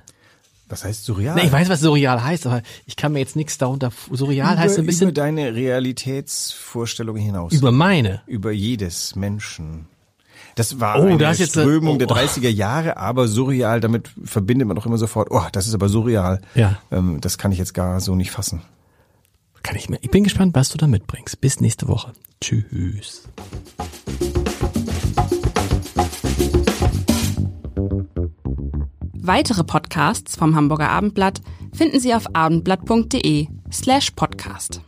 Was 0.67 0.83
heißt 0.83 1.05
surreal? 1.05 1.35
Ne, 1.35 1.45
ich 1.45 1.51
weiß, 1.51 1.69
was 1.69 1.81
surreal 1.81 2.23
heißt, 2.23 2.47
aber 2.47 2.61
ich 2.87 2.95
kann 2.95 3.13
mir 3.13 3.19
jetzt 3.19 3.35
nichts 3.35 3.57
darunter. 3.59 3.91
Surreal 4.11 4.57
heißt 4.57 4.75
so 4.75 4.81
ein 4.81 4.85
über 4.85 4.87
bisschen 4.91 5.13
deine 5.13 5.53
Realitätsvorstellung 5.53 7.17
hinaus. 7.17 7.53
über 7.53 7.71
meine. 7.71 8.21
über 8.27 8.51
jedes 8.51 9.15
Menschen. 9.15 9.85
Das 10.55 10.79
war 10.79 10.99
Oh, 10.99 11.03
eine 11.05 11.17
da 11.17 11.31
ist 11.31 11.39
jetzt 11.39 11.57
eine- 11.57 11.65
Strömung 11.67 11.95
oh. 11.95 11.97
der 11.97 12.07
30er 12.07 12.49
Jahre, 12.49 12.97
aber 12.97 13.27
surreal, 13.27 13.81
damit 13.81 14.09
verbindet 14.23 14.67
man 14.67 14.75
doch 14.75 14.85
immer 14.85 14.97
sofort, 14.97 15.27
oh, 15.31 15.43
das 15.51 15.67
ist 15.67 15.73
aber 15.73 15.89
surreal. 15.89 16.41
Ja. 16.55 16.79
Ähm, 16.91 17.19
das 17.21 17.37
kann 17.37 17.51
ich 17.51 17.57
jetzt 17.59 17.73
gar 17.73 17.99
so 17.99 18.15
nicht 18.15 18.31
fassen. 18.31 18.61
Kann 19.65 19.77
ich 19.77 19.89
mir. 19.89 19.97
Ich 20.01 20.11
bin 20.11 20.23
gespannt, 20.23 20.53
was 20.53 20.69
du 20.69 20.77
da 20.77 20.85
mitbringst. 20.85 21.41
Bis 21.41 21.59
nächste 21.59 21.87
Woche. 21.87 22.13
Tschüss. 22.39 23.27
Weitere 29.13 29.63
Podcasts 29.63 30.35
vom 30.35 30.55
Hamburger 30.55 30.91
Abendblatt 30.91 31.41
finden 31.73 31.99
Sie 31.99 32.13
auf 32.13 32.35
abendblatt.de 32.35 33.47
slash 33.71 34.11
podcast. 34.11 34.81